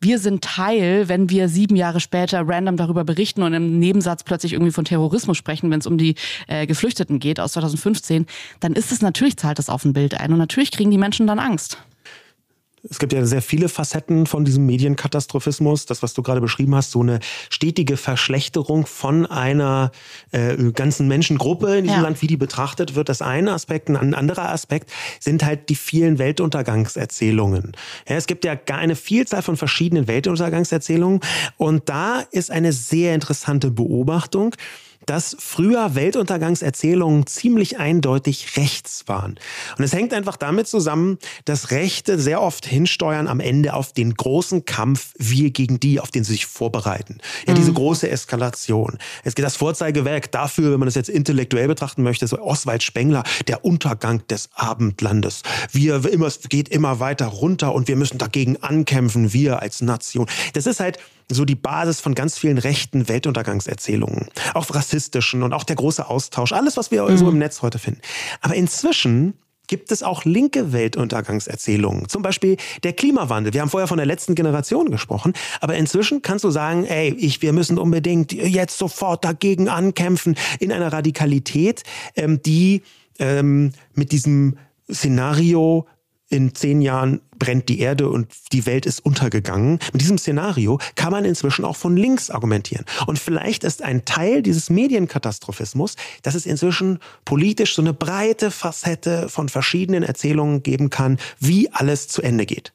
[0.03, 4.53] wir sind Teil, wenn wir sieben Jahre später random darüber berichten und im Nebensatz plötzlich
[4.53, 6.15] irgendwie von Terrorismus sprechen, wenn es um die
[6.47, 8.25] äh, Geflüchteten geht aus 2015,
[8.59, 11.27] dann ist es natürlich, zahlt das auf ein Bild ein und natürlich kriegen die Menschen
[11.27, 11.77] dann Angst.
[12.89, 15.85] Es gibt ja sehr viele Facetten von diesem Medienkatastrophismus.
[15.85, 17.19] Das, was du gerade beschrieben hast, so eine
[17.49, 19.91] stetige Verschlechterung von einer
[20.31, 22.03] äh, ganzen Menschengruppe in diesem ja.
[22.03, 23.07] Land, wie die betrachtet wird.
[23.07, 23.89] Das eine Aspekt.
[23.89, 27.71] Ein anderer Aspekt sind halt die vielen Weltuntergangserzählungen.
[28.07, 31.21] Ja, es gibt ja gar eine Vielzahl von verschiedenen Weltuntergangserzählungen.
[31.55, 34.55] Und da ist eine sehr interessante Beobachtung
[35.05, 39.39] dass früher Weltuntergangserzählungen ziemlich eindeutig rechts waren.
[39.77, 44.13] Und es hängt einfach damit zusammen, dass Rechte sehr oft hinsteuern am Ende auf den
[44.13, 47.19] großen Kampf wir gegen die, auf den sie sich vorbereiten.
[47.47, 47.57] Ja, mhm.
[47.57, 48.97] diese große Eskalation.
[49.23, 53.23] Es geht das Vorzeigewerk dafür, wenn man das jetzt intellektuell betrachten möchte, so Oswald Spengler,
[53.47, 55.43] der Untergang des Abendlandes.
[55.71, 60.27] Wir immer, es geht immer weiter runter und wir müssen dagegen ankämpfen, wir als Nation.
[60.53, 60.99] Das ist halt
[61.29, 66.51] so die Basis von ganz vielen rechten Weltuntergangserzählungen, auch rassistischen und auch der große Austausch,
[66.51, 67.17] alles, was wir mhm.
[67.17, 68.01] so im Netz heute finden.
[68.41, 69.33] Aber inzwischen
[69.67, 72.09] gibt es auch linke Weltuntergangserzählungen.
[72.09, 73.53] Zum Beispiel der Klimawandel.
[73.53, 77.41] Wir haben vorher von der letzten Generation gesprochen, aber inzwischen kannst du sagen, ey, ich,
[77.41, 81.83] wir müssen unbedingt jetzt sofort dagegen ankämpfen in einer Radikalität,
[82.15, 82.83] ähm, die
[83.19, 84.57] ähm, mit diesem
[84.91, 85.87] Szenario
[86.33, 89.77] in zehn Jahren brennt die Erde und die Welt ist untergegangen.
[89.91, 92.85] Mit diesem Szenario kann man inzwischen auch von links argumentieren.
[93.05, 99.29] Und vielleicht ist ein Teil dieses Medienkatastrophismus, dass es inzwischen politisch so eine breite Facette
[99.29, 102.73] von verschiedenen Erzählungen geben kann, wie alles zu Ende geht.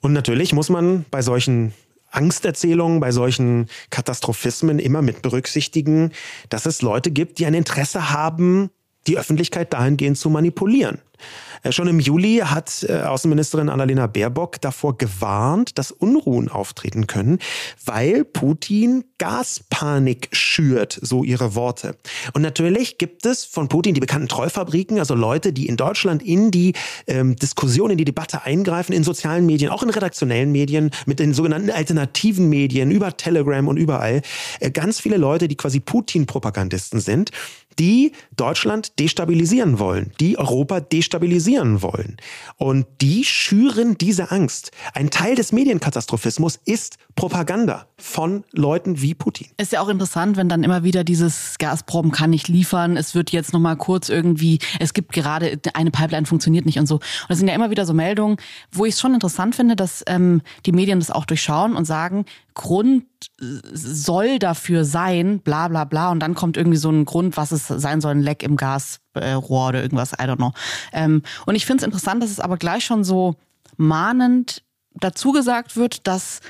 [0.00, 1.74] Und natürlich muss man bei solchen
[2.12, 6.12] Angsterzählungen, bei solchen Katastrophismen immer mit berücksichtigen,
[6.48, 8.70] dass es Leute gibt, die ein Interesse haben,
[9.08, 11.00] die Öffentlichkeit dahingehend zu manipulieren.
[11.62, 17.38] Äh, schon im Juli hat äh, Außenministerin Annalena Baerbock davor gewarnt, dass Unruhen auftreten können,
[17.84, 21.96] weil Putin Gaspanik schürt, so ihre Worte.
[22.32, 26.50] Und natürlich gibt es von Putin die bekannten Treufabriken, also Leute, die in Deutschland in
[26.50, 26.72] die
[27.06, 31.34] ähm, Diskussion, in die Debatte eingreifen, in sozialen Medien, auch in redaktionellen Medien, mit den
[31.34, 34.22] sogenannten alternativen Medien, über Telegram und überall.
[34.60, 37.30] Äh, ganz viele Leute, die quasi Putin-Propagandisten sind
[37.78, 41.09] die Deutschland destabilisieren wollen, die Europa destabilisieren
[41.82, 42.16] wollen.
[42.56, 44.70] Und die schüren diese Angst.
[44.94, 49.48] Ein Teil des Medienkatastrophismus ist Propaganda von Leuten wie Putin.
[49.56, 53.30] Ist ja auch interessant, wenn dann immer wieder dieses Gazprom kann nicht liefern, es wird
[53.30, 56.96] jetzt noch mal kurz irgendwie, es gibt gerade eine Pipeline funktioniert nicht und so.
[56.96, 58.36] Und das sind ja immer wieder so Meldungen,
[58.72, 62.24] wo ich es schon interessant finde, dass ähm, die Medien das auch durchschauen und sagen,
[62.54, 63.04] Grund
[63.72, 66.10] soll dafür sein, bla bla bla.
[66.10, 69.68] Und dann kommt irgendwie so ein Grund, was es sein soll, ein Leck im Gasrohr
[69.68, 70.52] oder irgendwas, I don't know.
[70.92, 73.36] Ähm, und ich finde es interessant, dass es aber gleich schon so
[73.76, 74.62] mahnend
[74.94, 76.40] dazu gesagt wird, dass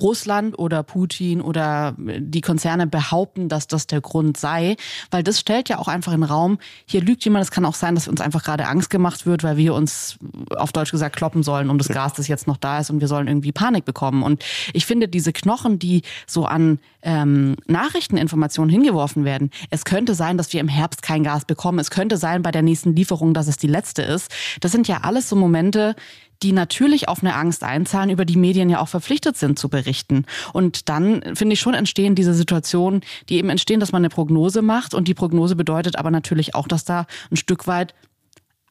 [0.00, 4.76] Russland oder Putin oder die Konzerne behaupten, dass das der Grund sei,
[5.10, 7.74] weil das stellt ja auch einfach in den Raum, hier lügt jemand, es kann auch
[7.74, 10.18] sein, dass uns einfach gerade Angst gemacht wird, weil wir uns
[10.56, 13.08] auf Deutsch gesagt kloppen sollen um das Gas, das jetzt noch da ist und wir
[13.08, 14.22] sollen irgendwie Panik bekommen.
[14.22, 20.36] Und ich finde diese Knochen, die so an ähm, Nachrichteninformationen hingeworfen werden, es könnte sein,
[20.36, 23.48] dass wir im Herbst kein Gas bekommen, es könnte sein bei der nächsten Lieferung, dass
[23.48, 24.30] es die letzte ist.
[24.60, 25.94] Das sind ja alles so Momente,
[26.42, 30.24] die natürlich auf eine Angst einzahlen, über die Medien ja auch verpflichtet sind zu berichten.
[30.52, 34.62] Und dann, finde ich, schon entstehen diese Situationen, die eben entstehen, dass man eine Prognose
[34.62, 34.94] macht.
[34.94, 37.94] Und die Prognose bedeutet aber natürlich auch, dass da ein Stück weit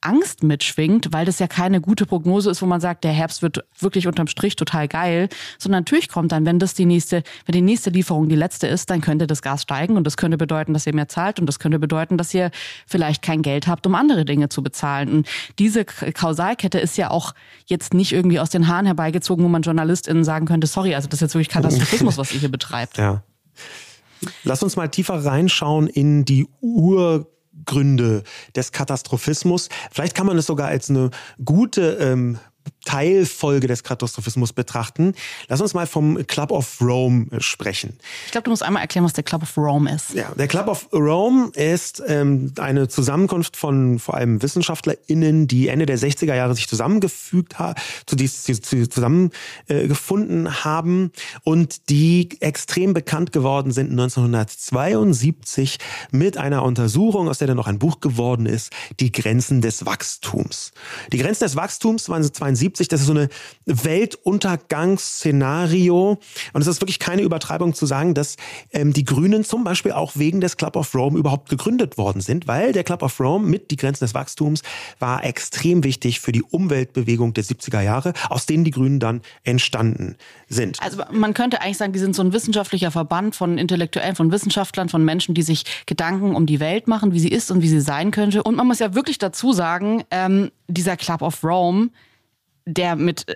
[0.08, 3.66] Angst mitschwingt, weil das ja keine gute Prognose ist, wo man sagt, der Herbst wird
[3.80, 5.28] wirklich unterm Strich total geil,
[5.58, 8.90] sondern natürlich kommt dann, wenn das die nächste, wenn die nächste Lieferung die letzte ist,
[8.90, 11.60] dann könnte das Gas steigen und das könnte bedeuten, dass ihr mehr zahlt und das
[11.60, 12.52] könnte bedeuten, dass ihr
[12.86, 15.10] vielleicht kein Geld habt, um andere Dinge zu bezahlen.
[15.10, 15.28] Und
[15.60, 17.34] diese Kausalkette ist ja auch
[17.66, 21.18] jetzt nicht irgendwie aus den Haaren herbeigezogen, wo man JournalistInnen sagen könnte, sorry, also das
[21.18, 22.98] ist jetzt wirklich Katastrophismus, was ihr hier betreibt.
[23.08, 23.22] Ja.
[24.44, 27.28] Lass uns mal tiefer reinschauen in die Ur
[27.66, 28.24] Gründe
[28.56, 29.70] des Katastrophismus.
[29.92, 31.10] Vielleicht kann man es sogar als eine
[31.44, 32.40] gute ähm,
[32.86, 35.14] Teilfolge des Katastrophismus betrachten.
[35.48, 37.98] Lass uns mal vom Club of Rome äh, sprechen.
[38.26, 40.14] Ich glaube, du musst einmal erklären, was der Club of Rome ist.
[40.14, 45.86] Ja, der Club of Rome ist ähm, eine Zusammenkunft von vor allem WissenschaftlerInnen, die Ende
[45.86, 51.12] der 60er Jahre sich zusammengefügt haben, zu, die, zu, zusammengefunden äh, haben
[51.44, 55.78] und die extrem bekannt geworden sind 1972
[56.12, 60.72] mit einer Untersuchung, aus der dann noch ein Buch geworden ist, die Grenzen des Wachstums.
[61.12, 62.88] Die Grenzen des Wachstums waren 72 1973.
[62.88, 63.30] Das ist so eine
[63.66, 66.20] Weltuntergangsszenario.
[66.54, 68.36] Und es ist wirklich keine Übertreibung zu sagen, dass
[68.72, 72.48] ähm, die Grünen zum Beispiel auch wegen des Club of Rome überhaupt gegründet worden sind,
[72.48, 74.62] weil der Club of Rome mit Die Grenzen des Wachstums
[75.00, 80.16] war extrem wichtig für die Umweltbewegung der 70er Jahre, aus denen die Grünen dann entstanden
[80.48, 80.82] sind.
[80.82, 84.90] Also man könnte eigentlich sagen, die sind so ein wissenschaftlicher Verband von Intellektuellen, von Wissenschaftlern,
[84.90, 87.82] von Menschen, die sich Gedanken um die Welt machen, wie sie ist und wie sie
[87.82, 88.44] sein könnte.
[88.44, 91.90] Und man muss ja wirklich dazu sagen, ähm, dieser Club of Rome,
[92.68, 93.36] der mit äh,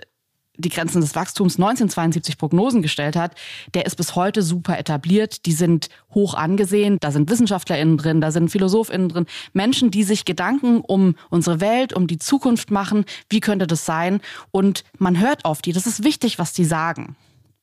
[0.58, 3.34] die Grenzen des Wachstums 1972 Prognosen gestellt hat,
[3.72, 5.46] der ist bis heute super etabliert.
[5.46, 6.98] Die sind hoch angesehen.
[7.00, 9.26] Da sind WissenschaftlerInnen drin, da sind PhilosophInnen drin.
[9.54, 13.06] Menschen, die sich Gedanken um unsere Welt, um die Zukunft machen.
[13.30, 14.20] Wie könnte das sein?
[14.50, 15.72] Und man hört auf die.
[15.72, 17.16] Das ist wichtig, was die sagen.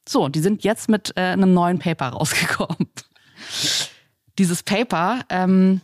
[0.07, 2.89] So, die sind jetzt mit äh, einem neuen Paper rausgekommen.
[4.39, 5.81] Dieses Paper ähm,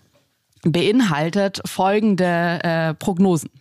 [0.63, 3.51] beinhaltet folgende äh, Prognosen.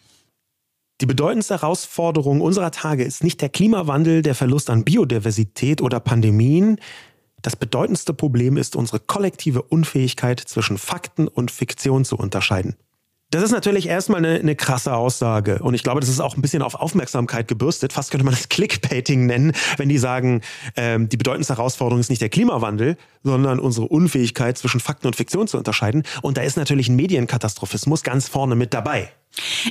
[1.04, 6.80] Die bedeutendste Herausforderung unserer Tage ist nicht der Klimawandel, der Verlust an Biodiversität oder Pandemien.
[7.42, 12.76] Das bedeutendste Problem ist unsere kollektive Unfähigkeit, zwischen Fakten und Fiktion zu unterscheiden.
[13.30, 15.58] Das ist natürlich erstmal eine, eine, krasse Aussage.
[15.60, 17.92] Und ich glaube, das ist auch ein bisschen auf Aufmerksamkeit gebürstet.
[17.92, 20.42] Fast könnte man das Clickbaiting nennen, wenn die sagen,
[20.76, 25.48] ähm, die bedeutendste Herausforderung ist nicht der Klimawandel, sondern unsere Unfähigkeit zwischen Fakten und Fiktion
[25.48, 26.04] zu unterscheiden.
[26.22, 29.10] Und da ist natürlich ein Medienkatastrophismus ganz vorne mit dabei.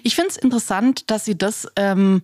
[0.03, 2.21] Ich finde es interessant, dass Sie das ähm,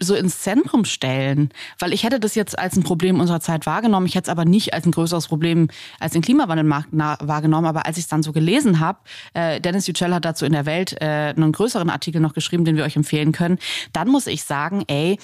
[0.00, 4.06] so ins Zentrum stellen, weil ich hätte das jetzt als ein Problem unserer Zeit wahrgenommen.
[4.06, 5.68] Ich hätte es aber nicht als ein größeres Problem
[5.98, 7.66] als den Klimawandel wahrgenommen.
[7.66, 9.00] Aber als ich es dann so gelesen habe,
[9.34, 12.76] äh, Dennis Yücel hat dazu in der Welt äh, einen größeren Artikel noch geschrieben, den
[12.76, 13.58] wir euch empfehlen können.
[13.92, 15.18] Dann muss ich sagen, ey,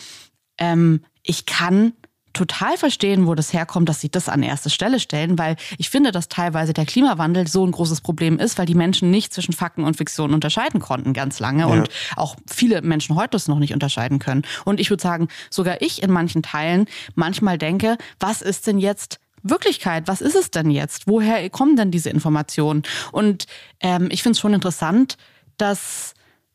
[0.58, 1.92] ähm, ich kann
[2.34, 6.12] total verstehen, wo das herkommt, dass sie das an erste Stelle stellen, weil ich finde,
[6.12, 9.84] dass teilweise der Klimawandel so ein großes Problem ist, weil die Menschen nicht zwischen Fakten
[9.84, 11.66] und Fiktion unterscheiden konnten ganz lange ja.
[11.66, 14.42] und auch viele Menschen heute es noch nicht unterscheiden können.
[14.64, 19.20] Und ich würde sagen, sogar ich in manchen Teilen manchmal denke, was ist denn jetzt
[19.42, 20.08] Wirklichkeit?
[20.08, 21.06] Was ist es denn jetzt?
[21.06, 22.82] Woher kommen denn diese Informationen?
[23.12, 23.46] Und
[23.80, 25.16] ähm, ich finde es schon interessant,
[25.58, 26.14] dass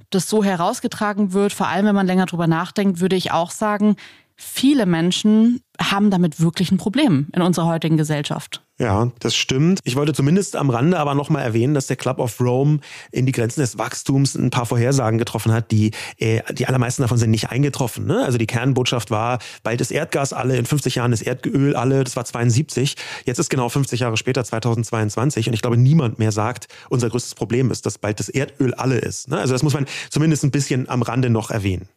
[0.10, 3.96] das so herausgetragen wird, vor allem wenn man länger drüber nachdenkt, würde ich auch sagen,
[4.40, 8.62] viele Menschen haben damit wirklich ein Problem in unserer heutigen Gesellschaft.
[8.80, 9.82] Ja, das stimmt.
[9.84, 12.80] Ich wollte zumindest am Rande aber nochmal erwähnen, dass der Club of Rome
[13.12, 17.18] in die Grenzen des Wachstums ein paar Vorhersagen getroffen hat, die, äh, die allermeisten davon
[17.18, 18.06] sind nicht eingetroffen.
[18.06, 18.24] Ne?
[18.24, 22.16] Also die Kernbotschaft war, bald ist Erdgas alle, in 50 Jahren ist Erdöl alle, das
[22.16, 22.96] war 72.
[23.26, 25.48] Jetzt ist genau 50 Jahre später, 2022.
[25.48, 28.98] Und ich glaube, niemand mehr sagt, unser größtes Problem ist, dass bald das Erdöl alle
[28.98, 29.28] ist.
[29.28, 29.40] Ne?
[29.40, 31.90] Also das muss man zumindest ein bisschen am Rande noch erwähnen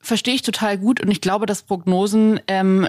[0.00, 2.88] verstehe ich total gut und ich glaube, dass Prognosen ähm,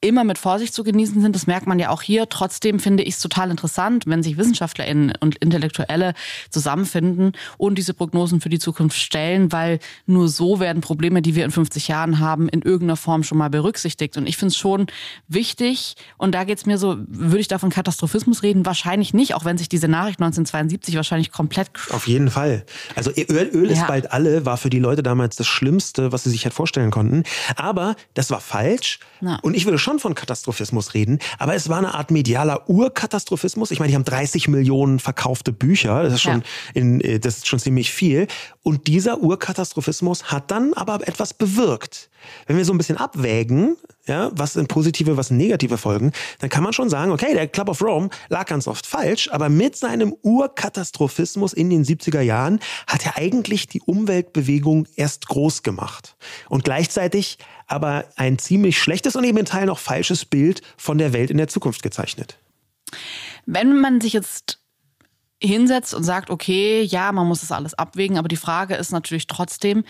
[0.00, 1.34] immer mit Vorsicht zu genießen sind.
[1.34, 2.28] Das merkt man ja auch hier.
[2.28, 6.14] Trotzdem finde ich es total interessant, wenn sich WissenschaftlerInnen und Intellektuelle
[6.50, 11.44] zusammenfinden und diese Prognosen für die Zukunft stellen, weil nur so werden Probleme, die wir
[11.44, 14.16] in 50 Jahren haben, in irgendeiner Form schon mal berücksichtigt.
[14.16, 14.86] Und ich finde es schon
[15.26, 18.66] wichtig, und da geht es mir so, würde ich da von Katastrophismus reden?
[18.66, 21.70] Wahrscheinlich nicht, auch wenn sich diese Nachricht 1972 wahrscheinlich komplett...
[21.90, 22.64] Auf jeden Fall.
[22.94, 23.86] Also Öl, Öl ist ja.
[23.86, 27.24] bald alle, war für die Leute damals das Schlimmste, was sie sich halt vorstellen konnten.
[27.56, 29.00] Aber das war falsch.
[29.20, 29.38] Ja.
[29.42, 33.70] Und ich würde schon von Katastrophismus reden, aber es war eine Art medialer Urkatastrophismus.
[33.70, 36.42] Ich meine, die haben 30 Millionen verkaufte Bücher, das ist schon, ja.
[36.74, 38.26] in, äh, das ist schon ziemlich viel.
[38.62, 42.10] Und dieser Urkatastrophismus hat dann aber etwas bewirkt.
[42.46, 43.76] Wenn wir so ein bisschen abwägen,
[44.06, 47.48] ja, was sind positive, was sind negative Folgen, dann kann man schon sagen, okay, der
[47.48, 52.60] Club of Rome lag ganz oft falsch, aber mit seinem Urkatastrophismus in den 70er Jahren
[52.86, 56.16] hat er eigentlich die Umweltbewegung erst groß gemacht.
[56.48, 57.38] Und gleichzeitig
[57.68, 61.36] aber ein ziemlich schlechtes und eben in Teilen auch falsches Bild von der Welt in
[61.36, 62.38] der Zukunft gezeichnet.
[63.46, 64.60] Wenn man sich jetzt
[65.40, 69.28] hinsetzt und sagt, okay, ja, man muss das alles abwägen, aber die Frage ist natürlich
[69.28, 69.84] trotzdem,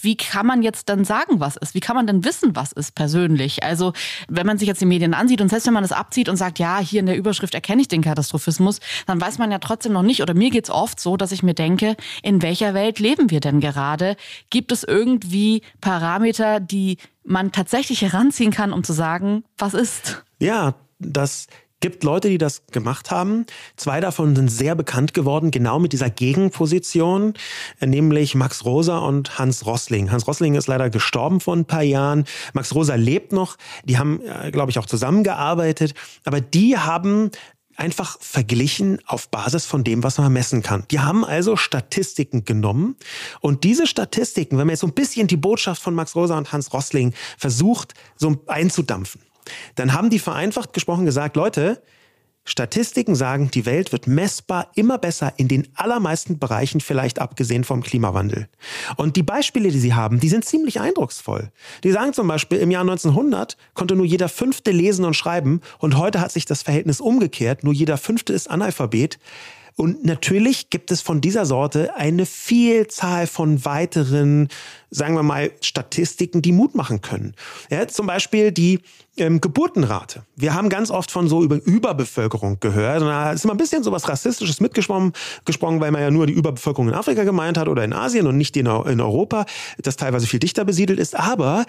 [0.00, 1.74] wie kann man jetzt dann sagen, was ist?
[1.74, 3.62] Wie kann man denn wissen, was ist persönlich?
[3.62, 3.92] Also,
[4.28, 6.58] wenn man sich jetzt die Medien ansieht und selbst wenn man das abzieht und sagt,
[6.58, 10.02] ja, hier in der Überschrift erkenne ich den Katastrophismus, dann weiß man ja trotzdem noch
[10.02, 13.40] nicht, oder mir geht's oft so, dass ich mir denke, in welcher Welt leben wir
[13.40, 14.16] denn gerade?
[14.50, 20.24] Gibt es irgendwie Parameter, die man tatsächlich heranziehen kann, um zu sagen, was ist?
[20.38, 21.46] Ja, das
[21.90, 23.46] gibt Leute, die das gemacht haben.
[23.76, 27.34] Zwei davon sind sehr bekannt geworden, genau mit dieser Gegenposition,
[27.80, 30.10] nämlich Max Rosa und Hans Rossling.
[30.10, 32.24] Hans Rossling ist leider gestorben vor ein paar Jahren.
[32.54, 33.56] Max Rosa lebt noch.
[33.84, 35.94] Die haben, äh, glaube ich, auch zusammengearbeitet.
[36.24, 37.30] Aber die haben
[37.76, 40.84] einfach verglichen auf Basis von dem, was man messen kann.
[40.90, 42.96] Die haben also Statistiken genommen
[43.40, 46.52] und diese Statistiken, wenn man jetzt so ein bisschen die Botschaft von Max Rosa und
[46.52, 49.20] Hans Rossling versucht, so einzudampfen,
[49.74, 51.82] dann haben die vereinfacht gesprochen gesagt, Leute,
[52.48, 57.82] Statistiken sagen, die Welt wird messbar immer besser in den allermeisten Bereichen, vielleicht abgesehen vom
[57.82, 58.48] Klimawandel.
[58.96, 61.50] Und die Beispiele, die sie haben, die sind ziemlich eindrucksvoll.
[61.82, 65.98] Die sagen zum Beispiel, im Jahr 1900 konnte nur jeder Fünfte lesen und schreiben und
[65.98, 69.18] heute hat sich das Verhältnis umgekehrt, nur jeder Fünfte ist Analphabet.
[69.76, 74.48] Und natürlich gibt es von dieser Sorte eine Vielzahl von weiteren,
[74.90, 77.34] sagen wir mal, Statistiken, die Mut machen können.
[77.70, 78.80] Ja, zum Beispiel die
[79.18, 80.22] ähm, Geburtenrate.
[80.34, 83.02] Wir haben ganz oft von so über Überbevölkerung gehört.
[83.02, 85.12] Und da ist immer ein bisschen so was Rassistisches mitgesprungen,
[85.44, 88.38] gesprungen, weil man ja nur die Überbevölkerung in Afrika gemeint hat oder in Asien und
[88.38, 89.44] nicht in, in Europa,
[89.76, 91.14] das teilweise viel dichter besiedelt ist.
[91.14, 91.66] Aber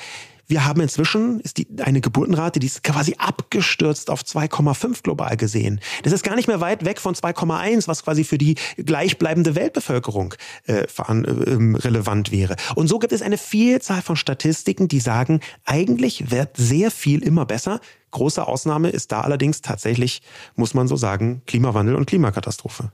[0.47, 5.79] wir haben inzwischen ist die, eine Geburtenrate, die ist quasi abgestürzt auf 2,5 global gesehen.
[6.03, 10.33] Das ist gar nicht mehr weit weg von 2,1, was quasi für die gleichbleibende Weltbevölkerung
[10.65, 12.55] äh, äh, relevant wäre.
[12.75, 17.45] Und so gibt es eine Vielzahl von Statistiken, die sagen, eigentlich wird sehr viel immer
[17.45, 17.81] besser.
[18.11, 20.21] Große Ausnahme ist da allerdings tatsächlich,
[20.55, 22.91] muss man so sagen, Klimawandel und Klimakatastrophe.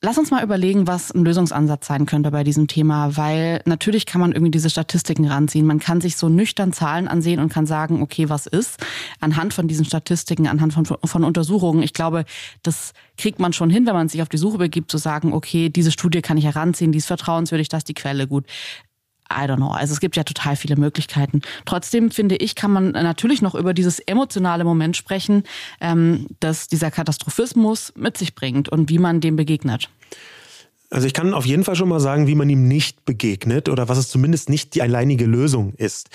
[0.00, 4.20] Lass uns mal überlegen, was ein Lösungsansatz sein könnte bei diesem Thema, weil natürlich kann
[4.20, 5.66] man irgendwie diese Statistiken ranziehen.
[5.66, 8.78] Man kann sich so nüchtern Zahlen ansehen und kann sagen, okay, was ist?
[9.18, 11.82] Anhand von diesen Statistiken, anhand von, von Untersuchungen.
[11.82, 12.26] Ich glaube,
[12.62, 15.68] das kriegt man schon hin, wenn man sich auf die Suche begibt, zu sagen, okay,
[15.68, 18.46] diese Studie kann ich heranziehen, die ist vertrauenswürdig, das ist die Quelle gut.
[19.30, 19.70] I don't know.
[19.70, 21.42] Also es gibt ja total viele Möglichkeiten.
[21.64, 25.44] Trotzdem finde ich, kann man natürlich noch über dieses emotionale Moment sprechen,
[25.80, 29.90] ähm, das dieser Katastrophismus mit sich bringt und wie man dem begegnet.
[30.90, 33.90] Also ich kann auf jeden Fall schon mal sagen, wie man ihm nicht begegnet oder
[33.90, 36.08] was es zumindest nicht die alleinige Lösung ist.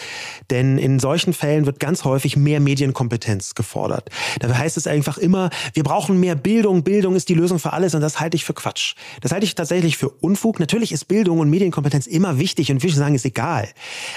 [0.50, 4.10] Denn in solchen Fällen wird ganz häufig mehr Medienkompetenz gefordert.
[4.40, 7.94] Dabei heißt es einfach immer, wir brauchen mehr Bildung, Bildung ist die Lösung für alles
[7.94, 8.96] und das halte ich für Quatsch.
[9.22, 10.60] Das halte ich tatsächlich für Unfug.
[10.60, 13.70] Natürlich ist Bildung und Medienkompetenz immer wichtig und will sagen, ist egal.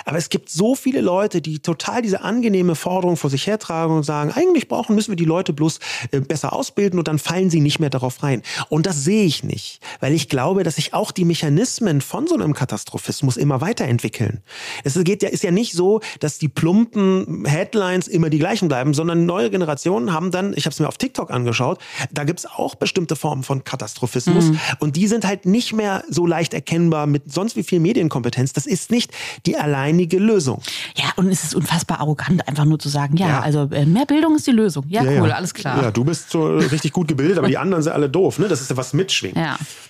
[0.06, 4.04] Aber es gibt so viele Leute, die total diese angenehme Forderung vor sich hertragen und
[4.04, 5.80] sagen, eigentlich brauchen, müssen wir die Leute bloß
[6.12, 8.40] äh, besser ausbilden und dann fallen sie nicht mehr darauf rein.
[8.70, 12.28] Und das sehe ich nicht, weil ich glaube, glaube, dass sich auch die Mechanismen von
[12.28, 14.42] so einem Katastrophismus immer weiterentwickeln.
[14.84, 18.94] Es geht ja, ist ja nicht so, dass die plumpen Headlines immer die gleichen bleiben,
[18.94, 21.80] sondern neue Generationen haben dann, ich habe es mir auf TikTok angeschaut,
[22.12, 24.60] da gibt es auch bestimmte Formen von Katastrophismus mhm.
[24.78, 28.52] und die sind halt nicht mehr so leicht erkennbar mit sonst wie viel Medienkompetenz.
[28.52, 29.10] Das ist nicht
[29.46, 30.62] die alleinige Lösung.
[30.94, 33.40] Ja, und es ist unfassbar arrogant, einfach nur zu sagen, ja, ja.
[33.40, 34.84] also äh, mehr Bildung ist die Lösung.
[34.86, 35.34] Ja, ja cool, ja.
[35.34, 35.82] alles klar.
[35.82, 38.38] Ja, du bist so richtig gut gebildet, aber die anderen sind alle doof.
[38.38, 38.46] Ne?
[38.46, 39.36] Das ist ja was mitschwingt.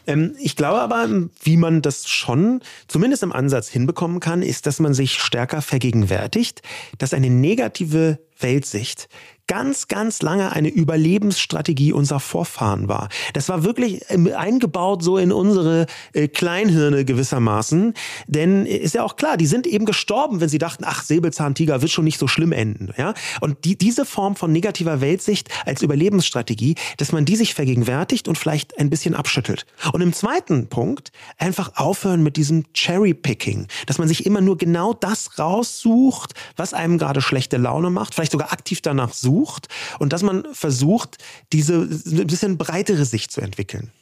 [0.07, 1.09] Ähm, ich glaube aber,
[1.42, 6.62] wie man das schon zumindest im Ansatz hinbekommen kann, ist, dass man sich stärker vergegenwärtigt,
[6.99, 9.09] dass eine negative Weltsicht
[9.47, 13.09] ganz, ganz lange eine Überlebensstrategie unserer Vorfahren war.
[13.32, 17.94] Das war wirklich ähm, eingebaut so in unsere äh, Kleinhirne gewissermaßen.
[18.26, 21.80] Denn äh, ist ja auch klar, die sind eben gestorben, wenn sie dachten, ach, Säbelzahntiger
[21.80, 22.92] wird schon nicht so schlimm enden.
[22.97, 23.14] Ja?
[23.40, 28.38] Und die, diese Form von negativer Weltsicht als Überlebensstrategie, dass man die sich vergegenwärtigt und
[28.38, 29.66] vielleicht ein bisschen abschüttelt.
[29.92, 34.92] Und im zweiten Punkt einfach aufhören mit diesem Cherry-Picking, dass man sich immer nur genau
[34.92, 39.68] das raussucht, was einem gerade schlechte Laune macht, vielleicht sogar aktiv danach sucht sucht
[39.99, 41.18] und dass man versucht,
[41.53, 43.93] diese ein bisschen breitere Sicht zu entwickeln.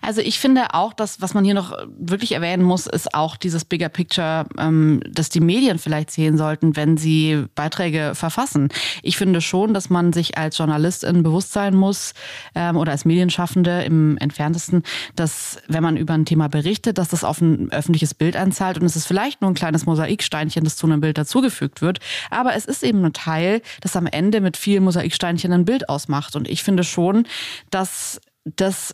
[0.00, 3.64] Also ich finde auch, dass was man hier noch wirklich erwähnen muss, ist auch dieses
[3.64, 8.68] Bigger Picture, ähm, dass die Medien vielleicht sehen sollten, wenn sie Beiträge verfassen.
[9.02, 12.14] Ich finde schon, dass man sich als Journalistin bewusst sein muss
[12.54, 14.82] ähm, oder als Medienschaffende im entferntesten,
[15.16, 18.84] dass wenn man über ein Thema berichtet, dass das auf ein öffentliches Bild einzahlt und
[18.84, 22.00] es ist vielleicht nur ein kleines Mosaiksteinchen, das zu einem Bild dazugefügt wird,
[22.30, 26.36] aber es ist eben ein Teil, das am Ende mit vielen Mosaiksteinchen ein Bild ausmacht.
[26.36, 27.26] Und ich finde schon,
[27.70, 28.92] dass das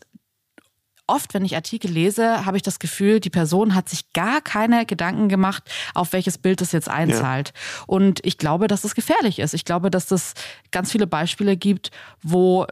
[1.08, 4.86] oft, wenn ich Artikel lese, habe ich das Gefühl, die Person hat sich gar keine
[4.86, 7.52] Gedanken gemacht, auf welches Bild es jetzt einzahlt.
[7.54, 7.84] Ja.
[7.86, 9.54] Und ich glaube, dass das gefährlich ist.
[9.54, 10.34] Ich glaube, dass es
[10.70, 11.90] ganz viele Beispiele gibt,
[12.22, 12.66] wo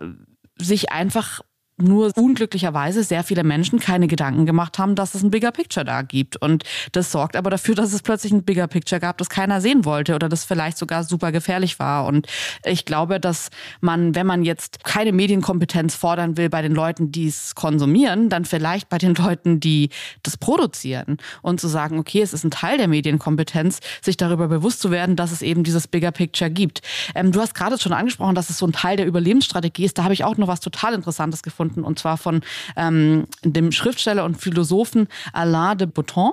[0.58, 1.40] sich einfach
[1.78, 6.02] nur unglücklicherweise sehr viele Menschen keine Gedanken gemacht haben, dass es ein Bigger Picture da
[6.02, 6.36] gibt.
[6.36, 9.84] Und das sorgt aber dafür, dass es plötzlich ein Bigger Picture gab, das keiner sehen
[9.84, 12.06] wollte oder das vielleicht sogar super gefährlich war.
[12.06, 12.26] Und
[12.64, 13.50] ich glaube, dass
[13.80, 18.46] man, wenn man jetzt keine Medienkompetenz fordern will bei den Leuten, die es konsumieren, dann
[18.46, 19.90] vielleicht bei den Leuten, die
[20.22, 24.80] das produzieren und zu sagen, okay, es ist ein Teil der Medienkompetenz, sich darüber bewusst
[24.80, 26.80] zu werden, dass es eben dieses Bigger Picture gibt.
[27.14, 29.98] Ähm, du hast gerade schon angesprochen, dass es so ein Teil der Überlebensstrategie ist.
[29.98, 32.40] Da habe ich auch noch was total Interessantes gefunden gefunden, und zwar von
[32.76, 36.32] ähm, dem Schriftsteller und Philosophen Alain de Botton,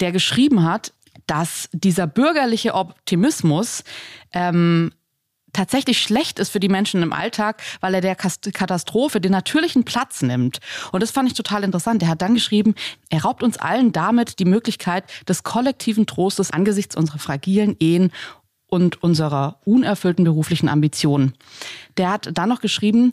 [0.00, 0.92] der geschrieben hat,
[1.26, 3.84] dass dieser bürgerliche Optimismus
[4.32, 4.92] ähm,
[5.52, 10.22] tatsächlich schlecht ist für die Menschen im Alltag, weil er der Katastrophe den natürlichen Platz
[10.22, 10.60] nimmt.
[10.92, 12.02] Und das fand ich total interessant.
[12.02, 12.74] Er hat dann geschrieben,
[13.10, 18.12] er raubt uns allen damit die Möglichkeit des kollektiven Trostes angesichts unserer fragilen Ehen
[18.68, 21.34] und unserer unerfüllten beruflichen Ambitionen.
[21.96, 23.12] Der hat dann noch geschrieben,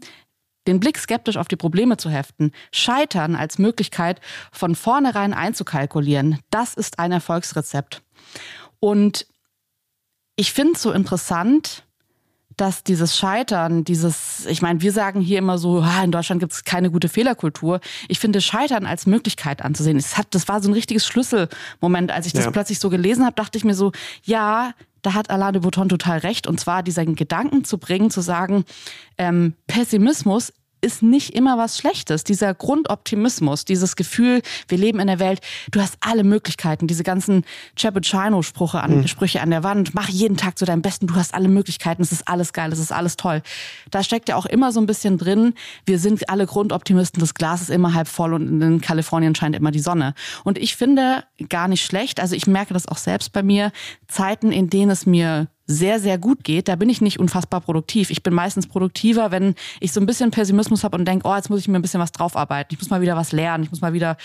[0.67, 6.73] den Blick skeptisch auf die Probleme zu heften, Scheitern als Möglichkeit von vornherein einzukalkulieren, das
[6.73, 8.03] ist ein Erfolgsrezept.
[8.79, 9.25] Und
[10.35, 11.83] ich finde es so interessant,
[12.57, 16.53] dass dieses Scheitern, dieses, ich meine, wir sagen hier immer so, ah, in Deutschland gibt
[16.53, 17.79] es keine gute Fehlerkultur.
[18.07, 19.97] Ich finde Scheitern als Möglichkeit anzusehen.
[19.97, 22.51] Es hat, das war so ein richtiges Schlüsselmoment, als ich das ja.
[22.51, 23.91] plötzlich so gelesen habe, dachte ich mir so,
[24.23, 24.73] ja,
[25.07, 26.47] da hat Alain de Botton total recht.
[26.47, 28.65] Und zwar diesen Gedanken zu bringen, zu sagen,
[29.17, 30.51] ähm, Pessimismus
[30.87, 32.23] ist nicht immer was Schlechtes.
[32.23, 37.43] Dieser Grundoptimismus, dieses Gefühl, wir leben in der Welt, du hast alle Möglichkeiten, diese ganzen
[37.75, 39.07] Cappuccino-Sprüche an, mhm.
[39.07, 42.13] Sprüche an der Wand, mach jeden Tag zu deinem Besten, du hast alle Möglichkeiten, es
[42.13, 43.43] ist alles geil, es ist alles toll.
[43.91, 45.53] Da steckt ja auch immer so ein bisschen drin,
[45.85, 49.71] wir sind alle Grundoptimisten, das Glas ist immer halb voll und in Kalifornien scheint immer
[49.71, 50.13] die Sonne.
[50.45, 53.73] Und ich finde gar nicht schlecht, also ich merke das auch selbst bei mir,
[54.07, 58.09] Zeiten, in denen es mir sehr, sehr gut geht, da bin ich nicht unfassbar produktiv.
[58.09, 61.49] Ich bin meistens produktiver, wenn ich so ein bisschen Pessimismus habe und denke, oh, jetzt
[61.49, 62.73] muss ich mir ein bisschen was draufarbeiten.
[62.73, 63.65] Ich muss mal wieder was lernen.
[63.65, 64.15] Ich muss mal wieder,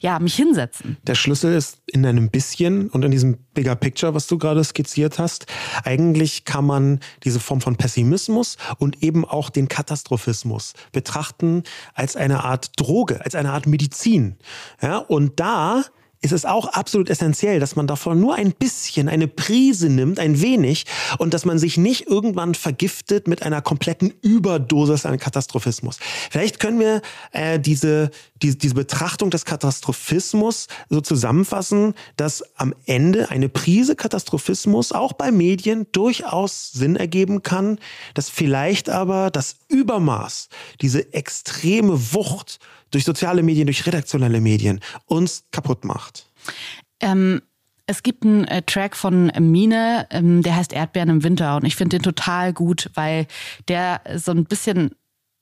[0.00, 0.98] ja, mich hinsetzen.
[1.06, 5.18] Der Schlüssel ist in einem bisschen und in diesem Bigger Picture, was du gerade skizziert
[5.18, 5.46] hast.
[5.84, 11.62] Eigentlich kann man diese Form von Pessimismus und eben auch den Katastrophismus betrachten
[11.94, 14.36] als eine Art Droge, als eine Art Medizin.
[14.82, 15.84] Ja, und da
[16.22, 20.40] ist es auch absolut essentiell, dass man davon nur ein bisschen, eine Prise nimmt, ein
[20.42, 20.84] wenig,
[21.18, 25.98] und dass man sich nicht irgendwann vergiftet mit einer kompletten Überdosis an Katastrophismus.
[26.30, 27.00] Vielleicht können wir
[27.32, 34.92] äh, diese, die, diese Betrachtung des Katastrophismus so zusammenfassen, dass am Ende eine Prise Katastrophismus
[34.92, 37.78] auch bei Medien durchaus Sinn ergeben kann,
[38.12, 40.48] dass vielleicht aber das Übermaß,
[40.82, 42.58] diese extreme Wucht
[42.90, 46.26] durch soziale Medien, durch redaktionelle Medien uns kaputt macht?
[47.00, 47.42] Ähm,
[47.86, 51.76] es gibt einen äh, Track von Mine, ähm, der heißt Erdbeeren im Winter und ich
[51.76, 53.26] finde den total gut, weil
[53.68, 54.92] der so ein bisschen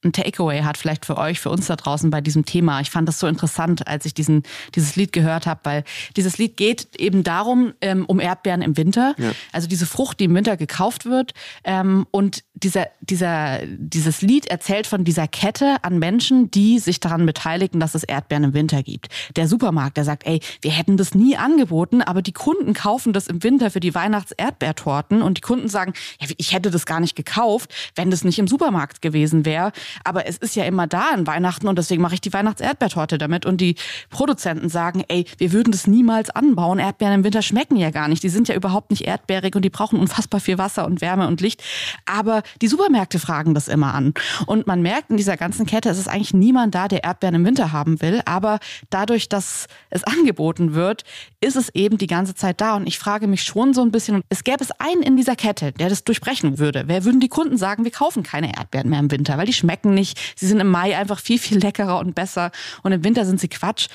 [0.04, 2.80] ein Takeaway hat, vielleicht für euch, für uns da draußen bei diesem Thema.
[2.80, 4.44] Ich fand das so interessant, als ich diesen,
[4.74, 5.84] dieses Lied gehört habe, weil
[6.16, 9.14] dieses Lied geht eben darum, ähm, um Erdbeeren im Winter.
[9.18, 9.32] Ja.
[9.52, 11.32] Also diese Frucht, die im Winter gekauft wird.
[11.64, 17.24] Ähm, und dieser, dieser, dieses Lied erzählt von dieser Kette an Menschen, die sich daran
[17.24, 19.08] beteiligen, dass es Erdbeeren im Winter gibt.
[19.36, 23.26] Der Supermarkt, der sagt, ey, wir hätten das nie angeboten, aber die Kunden kaufen das
[23.28, 27.16] im Winter für die Weihnachts-Erdbeertorten und die Kunden sagen, ja, ich hätte das gar nicht
[27.16, 29.72] gekauft, wenn das nicht im Supermarkt gewesen wäre.
[30.04, 33.46] Aber es ist ja immer da an Weihnachten und deswegen mache ich die Weihnachts-Erdbeertorte damit.
[33.46, 33.76] Und die
[34.10, 36.78] Produzenten sagen, ey, wir würden das niemals anbauen.
[36.78, 38.22] Erdbeeren im Winter schmecken ja gar nicht.
[38.22, 41.40] Die sind ja überhaupt nicht erdbeerig und die brauchen unfassbar viel Wasser und Wärme und
[41.40, 41.62] Licht.
[42.06, 44.14] Aber die Supermärkte fragen das immer an.
[44.46, 47.44] Und man merkt in dieser ganzen Kette, es ist eigentlich niemand da, der Erdbeeren im
[47.44, 48.20] Winter haben will.
[48.24, 48.58] Aber
[48.90, 51.04] dadurch, dass es angeboten wird,
[51.40, 52.76] ist es eben die ganze Zeit da.
[52.76, 55.72] Und ich frage mich schon so ein bisschen, es gäbe es einen in dieser Kette,
[55.72, 56.84] der das durchbrechen würde.
[56.86, 59.94] Wer würden die Kunden sagen, wir kaufen keine Erdbeeren mehr im Winter, weil die schmecken
[59.94, 60.18] nicht.
[60.36, 62.50] Sie sind im Mai einfach viel, viel leckerer und besser.
[62.82, 63.88] Und im Winter sind sie Quatsch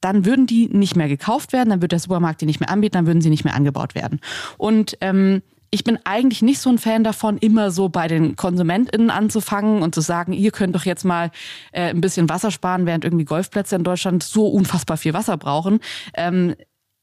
[0.00, 2.94] dann würden die nicht mehr gekauft werden, dann wird der Supermarkt die nicht mehr anbieten,
[2.94, 4.20] dann würden sie nicht mehr angebaut werden.
[4.56, 9.10] Und ähm, ich bin eigentlich nicht so ein Fan davon, immer so bei den KonsumentInnen
[9.10, 11.30] anzufangen und zu sagen, ihr könnt doch jetzt mal
[11.72, 15.80] äh, ein bisschen Wasser sparen, während irgendwie Golfplätze in Deutschland so unfassbar viel Wasser brauchen.
[16.14, 16.54] Ähm,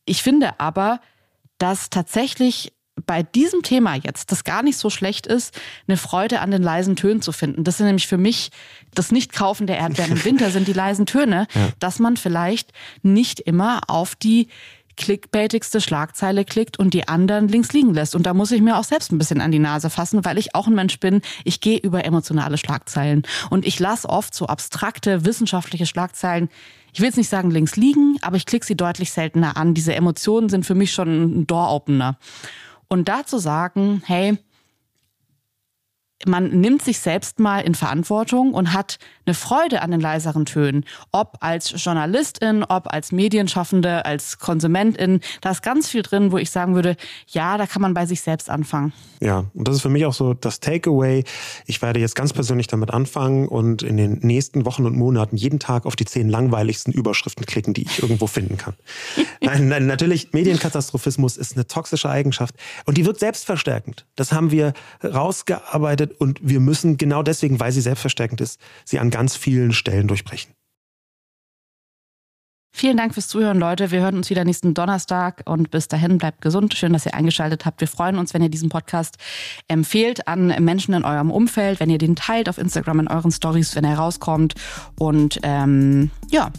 [0.05, 0.99] ich finde aber,
[1.57, 2.74] dass tatsächlich
[3.05, 6.95] bei diesem Thema jetzt das gar nicht so schlecht ist, eine Freude an den leisen
[6.95, 7.63] Tönen zu finden.
[7.63, 8.51] Das sind nämlich für mich
[8.93, 11.70] das Nicht-Kaufen der Erdbeeren im Winter sind die leisen Töne, ja.
[11.80, 12.72] dass man vielleicht
[13.03, 14.47] nicht immer auf die
[14.96, 18.16] clickbaitigste Schlagzeile klickt und die anderen links liegen lässt.
[18.16, 20.56] Und da muss ich mir auch selbst ein bisschen an die Nase fassen, weil ich
[20.56, 21.22] auch ein Mensch bin.
[21.43, 26.50] Ich gehe über emotionale Schlagzeilen und ich lasse oft so abstrakte wissenschaftliche Schlagzeilen
[26.96, 29.74] ich will jetzt nicht sagen links liegen, aber ich klicke sie deutlich seltener an.
[29.74, 32.18] Diese Emotionen sind für mich schon ein Door-Opener.
[32.88, 34.38] Und dazu sagen, hey,
[36.28, 40.86] man nimmt sich selbst mal in Verantwortung und hat eine Freude an den leiseren Tönen.
[41.12, 45.22] Ob als Journalistin, ob als Medienschaffende, als Konsumentin.
[45.42, 46.96] Da ist ganz viel drin, wo ich sagen würde,
[47.28, 48.94] ja, da kann man bei sich selbst anfangen.
[49.22, 51.24] Ja, und das ist für mich auch so das Takeaway.
[51.66, 55.60] Ich werde jetzt ganz persönlich damit anfangen und in den nächsten Wochen und Monaten jeden
[55.60, 58.76] Tag auf die zehn langweiligsten Überschriften klicken, die ich irgendwo finden kann.
[59.42, 62.56] nein, nein, natürlich, Medienkatastrophismus ist eine toxische Eigenschaft
[62.86, 64.06] und die wird selbstverstärkend.
[64.16, 64.74] Das haben wir
[65.04, 70.07] rausgearbeitet und wir müssen genau deswegen, weil sie selbstverstärkend ist, sie an ganz vielen Stellen
[70.07, 70.53] durchbrechen.
[72.78, 73.91] Vielen Dank fürs Zuhören, Leute.
[73.91, 76.74] Wir hören uns wieder nächsten Donnerstag und bis dahin bleibt gesund.
[76.74, 77.80] Schön, dass ihr eingeschaltet habt.
[77.80, 79.16] Wir freuen uns, wenn ihr diesen Podcast
[79.70, 83.78] empfehlt an Menschen in eurem Umfeld, wenn ihr den teilt auf Instagram in euren Stories,
[83.78, 84.55] wenn er rauskommt.
[84.99, 86.51] Und ähm, ja,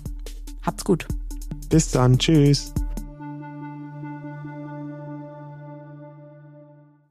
[0.65, 1.07] habt's gut.
[1.69, 2.19] Bis dann.
[2.19, 2.73] Tschüss.